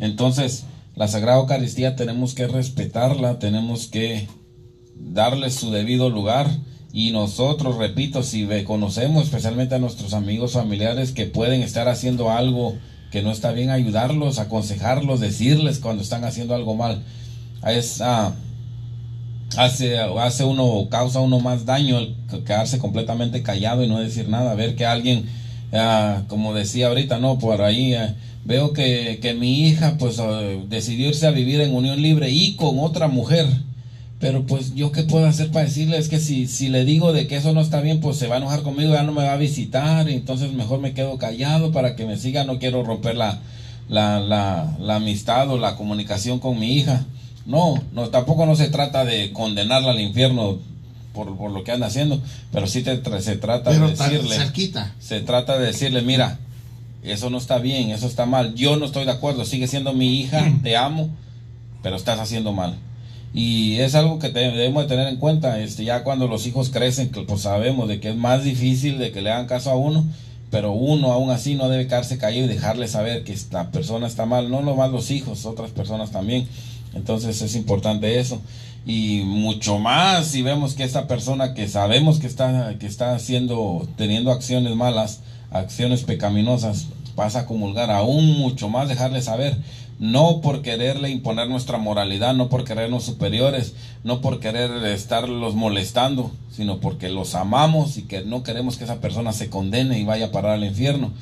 [0.00, 0.64] Entonces,
[0.96, 4.26] la Sagrada Eucaristía tenemos que respetarla, tenemos que
[4.96, 6.50] darle su debido lugar.
[6.92, 12.74] Y nosotros, repito, si conocemos especialmente a nuestros amigos familiares que pueden estar haciendo algo
[13.12, 17.04] que no está bien, ayudarlos, aconsejarlos, decirles cuando están haciendo algo mal.
[17.64, 18.02] Es,
[19.56, 22.14] hace, hace uno, causa uno más daño el
[22.44, 25.26] quedarse completamente callado y no decir nada, ver que alguien,
[25.72, 28.14] ah, como decía ahorita, no, por ahí ah,
[28.44, 32.56] veo que, que, mi hija pues ah, decidió irse a vivir en unión libre y
[32.56, 33.46] con otra mujer.
[34.20, 37.26] Pero pues yo qué puedo hacer para decirle es que si, si le digo de
[37.26, 39.34] que eso no está bien, pues se va a enojar conmigo, ya no me va
[39.34, 43.40] a visitar, entonces mejor me quedo callado para que me siga, no quiero romper la,
[43.88, 44.20] la,
[44.78, 47.04] la amistad o la comunicación con mi hija.
[47.46, 50.58] No, no, tampoco no se trata de condenarla al infierno
[51.12, 52.20] por, por lo que anda haciendo,
[52.52, 54.36] pero sí te, se trata de decirle,
[54.98, 56.38] se trata de decirle, mira,
[57.02, 60.20] eso no está bien, eso está mal, yo no estoy de acuerdo, sigue siendo mi
[60.20, 61.10] hija, te amo,
[61.82, 62.76] pero estás haciendo mal.
[63.34, 67.10] Y es algo que debemos de tener en cuenta, este, ya cuando los hijos crecen,
[67.10, 70.04] pues sabemos de que es más difícil de que le hagan caso a uno,
[70.50, 74.24] pero uno aún así no debe quedarse caído y dejarle saber que la persona está
[74.24, 76.46] mal, no nomás los hijos, otras personas también.
[76.94, 78.40] Entonces es importante eso.
[78.86, 83.88] Y mucho más si vemos que esta persona que sabemos que está, que está haciendo,
[83.96, 85.20] teniendo acciones malas,
[85.50, 89.56] acciones pecaminosas, pasa a comulgar, aún mucho más dejarle saber,
[89.98, 96.32] no por quererle imponer nuestra moralidad, no por querernos superiores, no por querer estarlos molestando,
[96.54, 100.26] sino porque los amamos y que no queremos que esa persona se condene y vaya
[100.26, 101.12] a parar al infierno.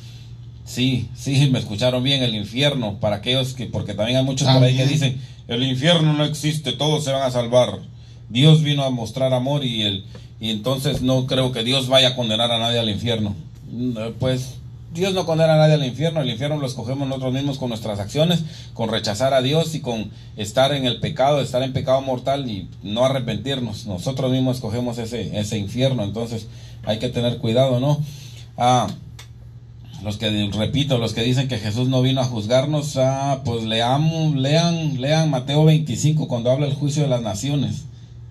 [0.64, 4.62] Sí, sí, me escucharon bien, el infierno, para aquellos que, porque también hay muchos por
[4.62, 7.80] ahí que dicen, el infierno no existe, todos se van a salvar.
[8.28, 10.04] Dios vino a mostrar amor y, el,
[10.41, 13.34] y entonces no creo que Dios vaya a condenar a nadie al infierno.
[13.71, 14.54] Mm, pues
[14.92, 17.99] Dios no condena a nadie al infierno, el infierno lo escogemos nosotros mismos con nuestras
[17.99, 18.45] acciones,
[18.75, 22.68] con rechazar a Dios y con estar en el pecado, estar en pecado mortal y
[22.83, 23.87] no arrepentirnos.
[23.87, 26.46] Nosotros mismos escogemos ese, ese infierno, entonces
[26.84, 28.00] hay que tener cuidado, ¿no?
[28.58, 28.87] Ah,
[30.03, 34.34] los que repito, los que dicen que Jesús no vino a juzgarnos, ah, pues leamos,
[34.34, 37.84] lean, lean Mateo 25 cuando habla el juicio de las naciones.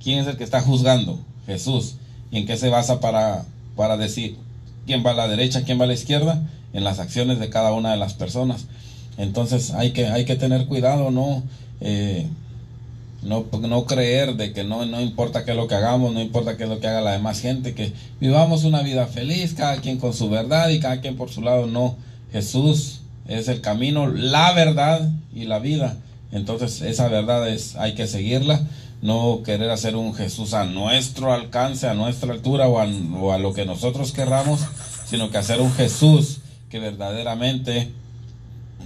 [0.03, 1.19] ¿Quién es el que está juzgando?
[1.45, 1.95] Jesús.
[2.31, 3.45] ¿Y en qué se basa para,
[3.75, 4.37] para decir
[4.85, 6.41] quién va a la derecha, quién va a la izquierda?
[6.73, 8.65] En las acciones de cada una de las personas.
[9.17, 11.43] Entonces hay que, hay que tener cuidado, ¿no?
[11.79, 12.27] Eh,
[13.23, 16.57] no, no creer de que no, no importa qué es lo que hagamos, no importa
[16.57, 19.99] qué es lo que haga la demás gente, que vivamos una vida feliz, cada quien
[19.99, 21.67] con su verdad y cada quien por su lado.
[21.67, 21.95] No,
[22.31, 25.97] Jesús es el camino, la verdad y la vida.
[26.31, 28.61] Entonces esa verdad es, hay que seguirla,
[29.01, 32.87] no querer hacer un Jesús a nuestro alcance, a nuestra altura o a,
[33.19, 34.61] o a lo que nosotros querramos,
[35.05, 36.39] sino que hacer un Jesús
[36.69, 37.91] que verdaderamente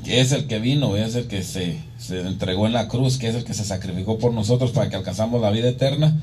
[0.04, 3.28] que es el que vino, es el que se, se, entregó en la cruz, que
[3.28, 6.20] es el que se sacrificó por nosotros para que alcanzamos la vida eterna,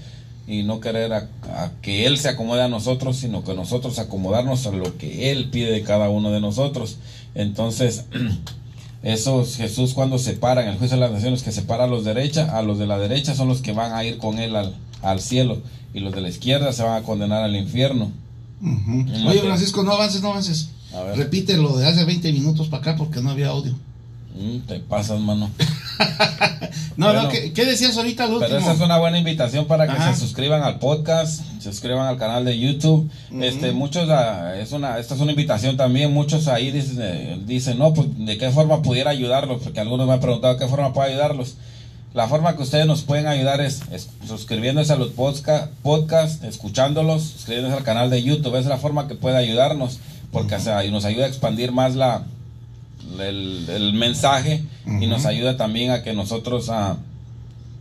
[0.46, 1.28] y no querer a,
[1.82, 5.70] que Él se acomode a nosotros, sino que nosotros acomodarnos a lo que Él pide
[5.70, 6.98] de cada uno de nosotros.
[7.34, 8.06] Entonces,
[9.02, 12.56] esos Jesús cuando separa en el juicio de las naciones, que separa a los derecha,
[12.56, 15.20] a los de la derecha son los que van a ir con Él al, al
[15.20, 15.58] cielo
[15.94, 18.10] y los de la izquierda se van a condenar al infierno.
[19.26, 20.70] Oye, Francisco, no avances, no avances.
[21.16, 23.74] Repite lo de hace 20 minutos para acá porque no había audio.
[24.34, 25.50] Mm, te pasas, mano.
[26.96, 28.48] no, no, ¿qué, decías ahorita al último?
[28.48, 32.16] Pero esa es una buena invitación para que se suscriban al podcast, se suscriban al
[32.16, 33.10] canal de YouTube.
[33.40, 36.12] Este, muchos, ah, es una, esta es una invitación también.
[36.12, 39.62] Muchos ahí dicen, eh, dicen, no, pues, ¿de qué forma pudiera ayudarlos?
[39.62, 41.56] Porque algunos me han preguntado, ¿qué forma puedo ayudarlos?
[42.14, 43.82] La forma que ustedes nos pueden ayudar es,
[44.26, 48.56] suscribiéndose a los podcasts, podcast, escuchándolos, suscribiéndose al canal de YouTube.
[48.56, 49.98] es la forma que puede ayudarnos,
[50.32, 50.56] porque
[50.90, 52.24] nos ayuda a expandir más la,
[53.20, 54.64] el, mensaje
[55.00, 56.96] y nos ayuda también a que nosotros ah,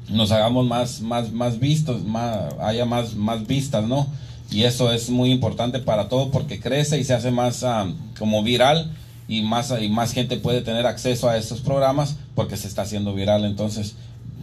[0.10, 4.07] nos hagamos más, más, más vistos, más, haya más, más vistas, ¿no?
[4.52, 7.88] Y eso es muy importante para todo porque crece y se hace más ah,
[8.19, 8.91] como viral
[9.28, 13.14] y más, y más gente puede tener acceso a estos programas porque se está haciendo
[13.14, 13.45] viral.
[13.45, 13.95] Entonces,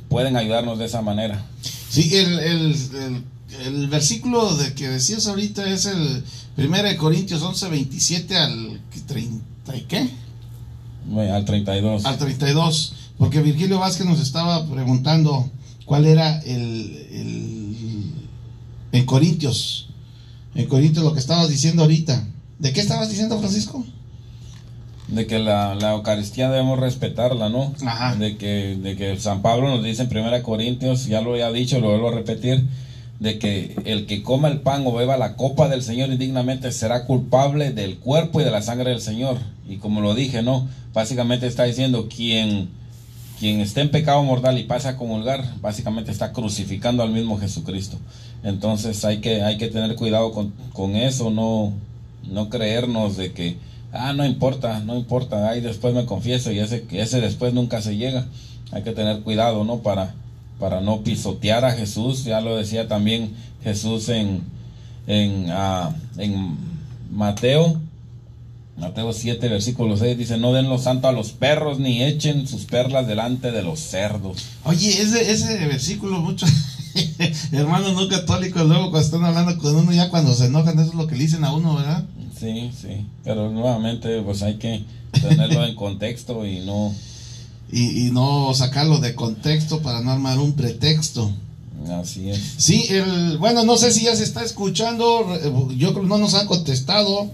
[0.09, 1.45] pueden ayudarnos de esa manera.
[1.91, 3.25] Sí, el, el,
[3.67, 6.25] el, versículo de que decías ahorita es el
[6.59, 10.11] 1 Corintios 11, 27 al 30 y qué?
[11.33, 12.05] al 32.
[12.05, 15.49] Al 32, porque Virgilio Vázquez nos estaba preguntando
[15.85, 18.13] cuál era el, el
[18.91, 19.89] en Corintios,
[20.55, 22.27] en Corintios lo que estabas diciendo ahorita.
[22.59, 23.85] ¿De qué estabas diciendo, Francisco?
[25.07, 27.75] de que la, la, Eucaristía debemos respetarla, ¿no?
[27.87, 28.15] Ajá.
[28.17, 31.81] De que, de que San Pablo nos dice en Primera Corintios, ya lo había dicho,
[31.81, 32.67] lo vuelvo a repetir,
[33.21, 37.05] de que el que coma el pan o beba la copa del Señor indignamente será
[37.05, 39.39] culpable del cuerpo y de la sangre del Señor.
[39.69, 40.69] Y como lo dije, ¿no?
[40.95, 42.69] Básicamente está diciendo quien,
[43.39, 47.99] quien esté en pecado mortal y pasa a comulgar, básicamente está crucificando al mismo Jesucristo.
[48.45, 51.73] Entonces hay que, hay que tener cuidado con, con eso, no,
[52.31, 53.57] no creernos de que
[53.93, 57.97] ah, no importa, no importa, ahí después me confieso y ese, ese después nunca se
[57.97, 58.27] llega.
[58.71, 59.79] Hay que tener cuidado, ¿no?
[59.79, 60.15] Para,
[60.59, 63.33] para no pisotear a Jesús, ya lo decía también
[63.63, 64.43] Jesús en,
[65.07, 66.57] en, ah, en
[67.11, 67.81] Mateo,
[68.79, 72.65] Mateo 7, versículo 6, dice, no den lo santo a los perros, ni echen sus
[72.65, 74.47] perlas delante de los cerdos.
[74.65, 76.51] Oye, ese, ese versículo, muchos
[77.53, 80.95] hermanos no católicos, luego cuando están hablando con uno, ya cuando se enojan, eso es
[80.95, 82.05] lo que le dicen a uno, ¿verdad?
[82.39, 84.85] Sí, sí, pero nuevamente pues hay que
[85.21, 86.95] tenerlo en contexto y no...
[87.71, 91.31] Y, no sacarlo de contexto para no armar un pretexto.
[92.01, 92.41] Así es.
[92.57, 95.27] Sí, el, bueno, no sé si ya se está escuchando,
[95.77, 97.31] yo creo que no nos han contestado,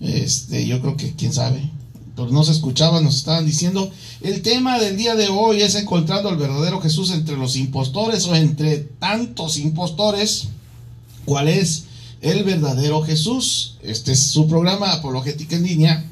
[0.00, 1.70] este, yo creo que quién sabe,
[2.16, 3.90] pero no se escuchaba, nos estaban diciendo,
[4.20, 8.34] el tema del día de hoy es encontrando al verdadero Jesús entre los impostores o
[8.34, 10.48] entre tantos impostores,
[11.24, 11.84] ¿cuál es?
[12.24, 13.76] el verdadero Jesús.
[13.82, 16.04] Este es su programa Apologética en línea.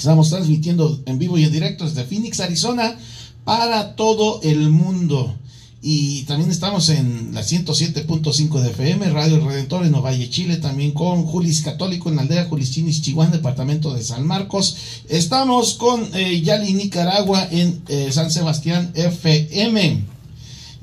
[0.00, 2.96] Estamos transmitiendo en vivo y en directo desde Phoenix, Arizona,
[3.44, 5.36] para todo el mundo.
[5.82, 11.24] Y también estamos en la 107.5 de FM, Radio Redentor en Ovalle, Chile, también con
[11.24, 14.74] Julis Católico en aldea Julis Chinis, Chihuahua, departamento de San Marcos.
[15.10, 20.19] Estamos con eh, Yali, Nicaragua en eh, San Sebastián FM.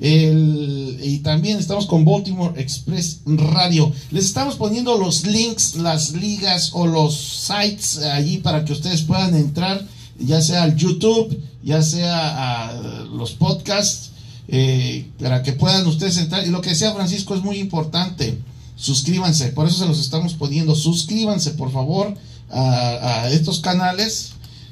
[0.00, 3.92] El, y también estamos con Baltimore Express Radio.
[4.10, 9.34] Les estamos poniendo los links, las ligas o los sites allí para que ustedes puedan
[9.34, 9.84] entrar,
[10.18, 14.10] ya sea al YouTube, ya sea a los podcasts,
[14.46, 16.46] eh, para que puedan ustedes entrar.
[16.46, 18.38] Y lo que decía Francisco es muy importante.
[18.76, 20.76] Suscríbanse, por eso se los estamos poniendo.
[20.76, 22.14] Suscríbanse, por favor,
[22.50, 24.30] a, estos canales.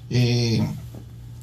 [0.08, 0.64] Eh,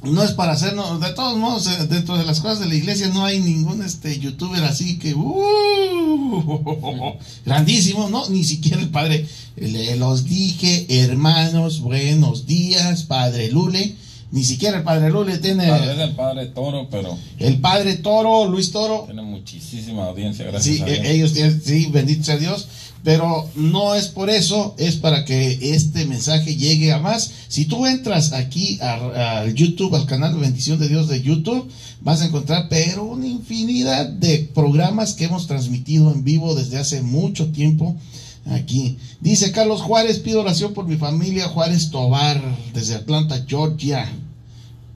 [0.04, 3.08] no es para hacernos, de todos modos, eh, dentro de las cosas de la iglesia
[3.08, 7.14] no hay ningún este youtuber así que uh,
[7.46, 9.26] grandísimo, no, ni siquiera el padre,
[9.56, 13.96] le los dije, hermanos, buenos días, padre Lule,
[14.32, 15.68] ni siquiera el padre Lule tiene.
[15.68, 17.16] Es el padre Toro, pero.
[17.38, 19.04] El padre Toro, Luis Toro.
[19.06, 20.76] Tiene muchísima audiencia, gracias.
[20.76, 21.06] Sí, a Dios.
[21.06, 22.68] ellos tienen, sí, bendito sea Dios.
[23.04, 27.32] Pero no es por eso, es para que este mensaje llegue a más.
[27.50, 31.70] Si tú entras aquí al YouTube, al canal de Bendición de Dios de YouTube,
[32.02, 37.02] vas a encontrar, pero una infinidad de programas que hemos transmitido en vivo desde hace
[37.02, 37.98] mucho tiempo
[38.46, 38.98] aquí.
[39.20, 42.42] Dice Carlos Juárez, pido oración por mi familia Juárez Tobar,
[42.74, 44.10] desde Atlanta, Georgia.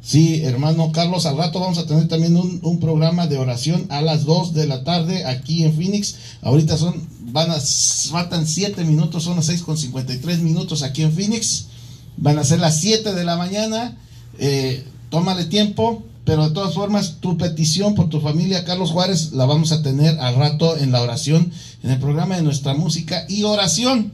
[0.07, 4.23] Sí, hermano Carlos, al rato vamos a tener también un, programa de oración a las
[4.23, 6.15] 2 de la tarde aquí en Phoenix.
[6.41, 6.95] Ahorita son
[7.33, 7.57] van a,
[8.09, 11.65] faltan 7 minutos, son las 6 con 53 minutos aquí en Phoenix.
[12.15, 13.97] Van a ser las 7 de la mañana.
[14.39, 19.45] Eh, tómale tiempo pero de todas formas, tu petición por tu familia, Carlos Juárez, la
[19.45, 21.53] vamos a tener al rato en la oración,
[21.83, 24.11] en el programa de nuestra música y oración.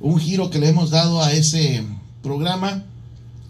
[0.00, 1.84] Un giro que le hemos dado a ese
[2.22, 2.84] programa,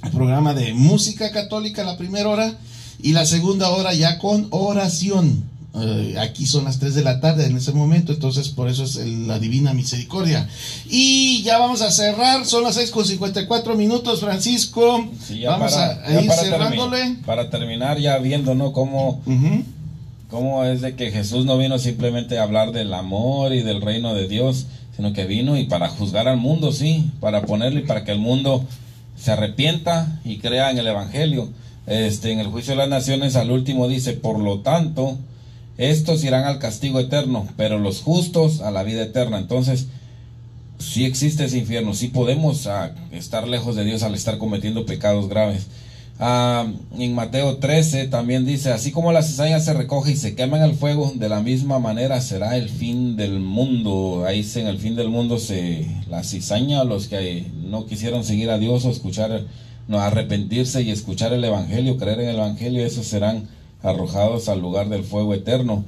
[0.02, 2.55] el programa de música católica, la primera hora,
[3.02, 5.44] y la segunda hora ya con oración.
[5.72, 8.97] Eh, aquí son las 3 de la tarde en ese momento, entonces por eso es
[8.97, 10.48] la divina misericordia.
[10.89, 15.09] Y ya vamos a cerrar, son las 6 con 54 minutos, Francisco.
[15.47, 17.16] vamos a, ir cerrándole.
[17.24, 18.72] para terminar, ya viendo, ¿no?
[18.72, 19.22] Cómo,
[20.28, 24.12] cómo es de que Jesús no vino simplemente a hablar del amor y del reino
[24.12, 24.66] de Dios,
[24.97, 28.18] sino que vino y para juzgar al mundo, sí, para ponerle y para que el
[28.18, 28.64] mundo
[29.20, 31.51] se arrepienta y crea en el Evangelio.
[31.86, 35.18] Este, en el juicio de las naciones al último dice, por lo tanto,
[35.76, 39.38] estos irán al castigo eterno, pero los justos a la vida eterna.
[39.38, 39.88] Entonces,
[40.78, 45.28] si existe ese infierno, si podemos ah, estar lejos de Dios al estar cometiendo pecados
[45.28, 45.66] graves.
[46.22, 46.66] Ah,
[46.98, 50.64] en Mateo 13 también dice, así como la cizaña se recoge y se quema en
[50.64, 54.24] el fuego, de la misma manera será el fin del mundo.
[54.26, 58.59] Ahí en el fin del mundo se la cizaña, los que no quisieron seguir a
[58.59, 59.44] Dios o escuchar,
[59.88, 63.48] no arrepentirse y escuchar el Evangelio, creer en el Evangelio, esos serán
[63.82, 65.86] arrojados al lugar del fuego eterno.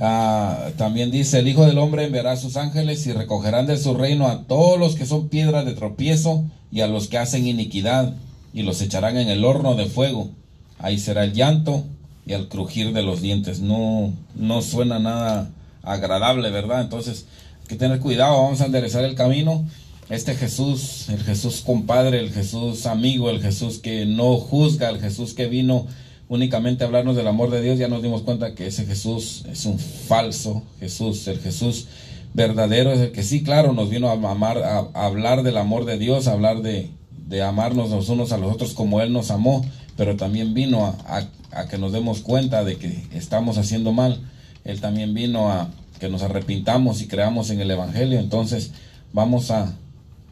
[0.00, 3.92] Ah, también dice, el Hijo del Hombre enviará a sus ángeles y recogerán de su
[3.92, 8.14] reino a todos los que son piedras de tropiezo y a los que hacen iniquidad
[8.56, 10.30] y los echarán en el horno de fuego.
[10.78, 11.84] Ahí será el llanto
[12.24, 13.60] y el crujir de los dientes.
[13.60, 15.50] No, no suena nada
[15.82, 16.80] agradable, ¿verdad?
[16.80, 17.26] Entonces,
[17.60, 19.68] hay que tener cuidado, vamos a enderezar el camino.
[20.08, 25.34] Este Jesús, el Jesús compadre, el Jesús amigo, el Jesús que no juzga, el Jesús
[25.34, 25.86] que vino
[26.28, 29.78] únicamente hablarnos del amor de Dios, ya nos dimos cuenta que ese Jesús es un
[29.78, 31.28] falso Jesús.
[31.28, 31.88] El Jesús
[32.32, 35.98] verdadero es el que sí, claro, nos vino a, amar, a, hablar del amor de
[35.98, 36.95] Dios, a hablar de,
[37.26, 39.64] de, amarnos los unos a los otros como Él nos amó,
[39.96, 44.20] pero también vino a, a, que nos demos cuenta de que estamos haciendo mal.
[44.64, 45.70] Él también vino a
[46.00, 48.18] que nos arrepintamos y creamos en el Evangelio.
[48.18, 48.72] Entonces
[49.12, 49.74] vamos a,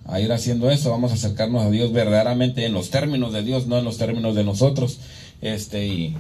[0.07, 3.67] a ir haciendo eso, vamos a acercarnos a Dios verdaderamente en los términos de Dios,
[3.67, 4.99] no en los términos de nosotros
[5.41, 6.17] este y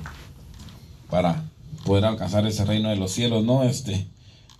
[1.10, 1.44] para
[1.84, 3.64] poder alcanzar ese reino de los cielos, ¿no?
[3.64, 4.06] Este,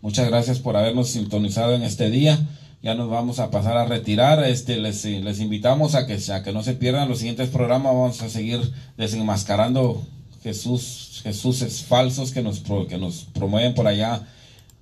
[0.03, 2.39] muchas gracias por habernos sintonizado en este día.
[2.85, 4.45] Ya nos vamos a pasar a retirar.
[4.45, 7.95] Este, les, les invitamos a que, a que no se pierdan los siguientes programas.
[7.95, 8.61] Vamos a seguir
[8.99, 10.07] desenmascarando
[10.43, 14.29] Jesús, Jesuses falsos que nos, que nos promueven por allá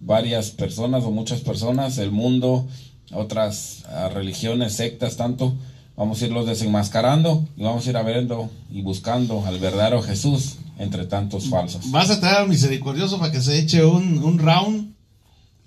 [0.00, 2.66] varias personas o muchas personas, el mundo,
[3.12, 5.54] otras ah, religiones, sectas, tanto
[5.96, 8.04] Vamos a irlos desenmascarando y vamos a ir a
[8.70, 11.90] y buscando al verdadero Jesús entre tantos falsos.
[11.90, 14.91] Vas a traer al misericordioso para que se eche un, round.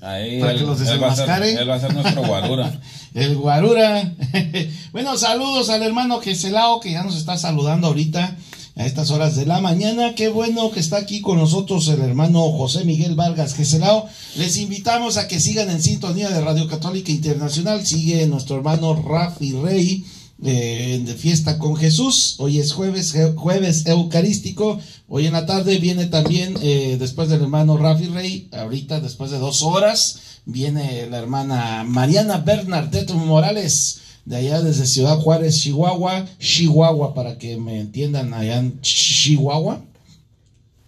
[0.06, 1.54] Ahí, para que los desenmascare.
[1.54, 2.80] Él va, a ser, nuestro guarura.
[3.16, 4.14] el guarura.
[4.92, 8.38] bueno, saludos al hermano Geselao que ya nos está saludando ahorita
[8.76, 10.14] a estas horas de la mañana.
[10.14, 14.08] Qué bueno que está aquí con nosotros el hermano José Miguel Vargas Geselao.
[14.36, 17.84] Les invitamos a que sigan en sintonía de Radio Católica Internacional.
[17.84, 20.06] Sigue nuestro hermano Rafi Rey
[20.38, 22.36] de fiesta con Jesús.
[22.40, 24.80] Hoy es jueves, jueves eucarístico.
[25.08, 29.40] Hoy en la tarde viene también, eh, después del hermano Rafi Rey, ahorita después de
[29.40, 37.14] dos horas, viene la hermana Mariana Bernadette Morales, de allá desde Ciudad Juárez, Chihuahua, Chihuahua,
[37.14, 39.82] para que me entiendan allá en Chihuahua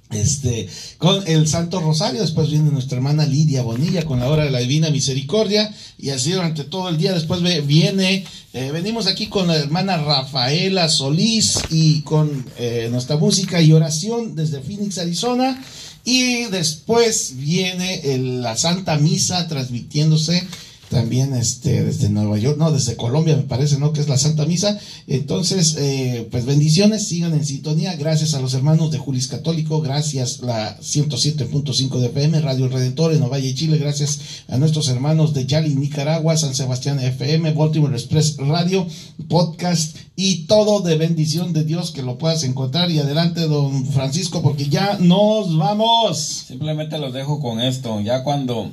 [0.09, 4.51] este, con el Santo Rosario, después viene nuestra hermana Lidia Bonilla con la hora de
[4.51, 9.47] la Divina Misericordia, y así durante todo el día, después viene, eh, venimos aquí con
[9.47, 15.61] la hermana Rafaela Solís y con eh, nuestra música y oración desde Phoenix, Arizona,
[16.05, 18.01] y después viene
[18.41, 20.47] la Santa Misa transmitiéndose
[20.89, 23.93] también este, desde Nueva York, no, desde Colombia me parece, ¿no?
[23.93, 24.79] Que es la Santa Misa.
[25.07, 27.95] Entonces, eh, pues bendiciones, sigan en sintonía.
[27.95, 33.23] Gracias a los hermanos de Julis Católico, gracias la 107.5 de FM, Radio Redentor en
[33.23, 38.87] Ovalle, Chile, gracias a nuestros hermanos de Yali, Nicaragua, San Sebastián FM, Baltimore Express Radio,
[39.27, 42.89] podcast y todo de bendición de Dios que lo puedas encontrar.
[42.91, 46.17] Y adelante, don Francisco, porque ya nos vamos.
[46.17, 48.71] Simplemente los dejo con esto, ya cuando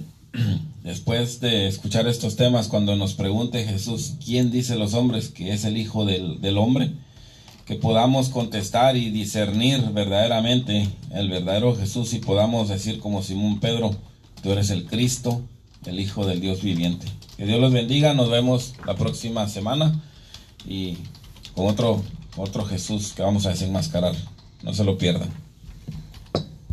[0.84, 5.64] después de escuchar estos temas, cuando nos pregunte Jesús, ¿quién dice los hombres que es
[5.64, 6.92] el Hijo del, Hombre?
[7.66, 13.96] Que podamos contestar y discernir verdaderamente el verdadero Jesús y podamos decir como Simón Pedro,
[14.42, 15.42] tú eres el Cristo,
[15.86, 17.06] el Hijo del Dios viviente.
[17.38, 20.00] Que Dios los bendiga, nos vemos la próxima semana
[20.68, 20.98] y
[21.54, 22.02] con otro,
[22.36, 24.14] otro Jesús que vamos a desenmascarar.
[24.62, 25.43] No se lo pierdan.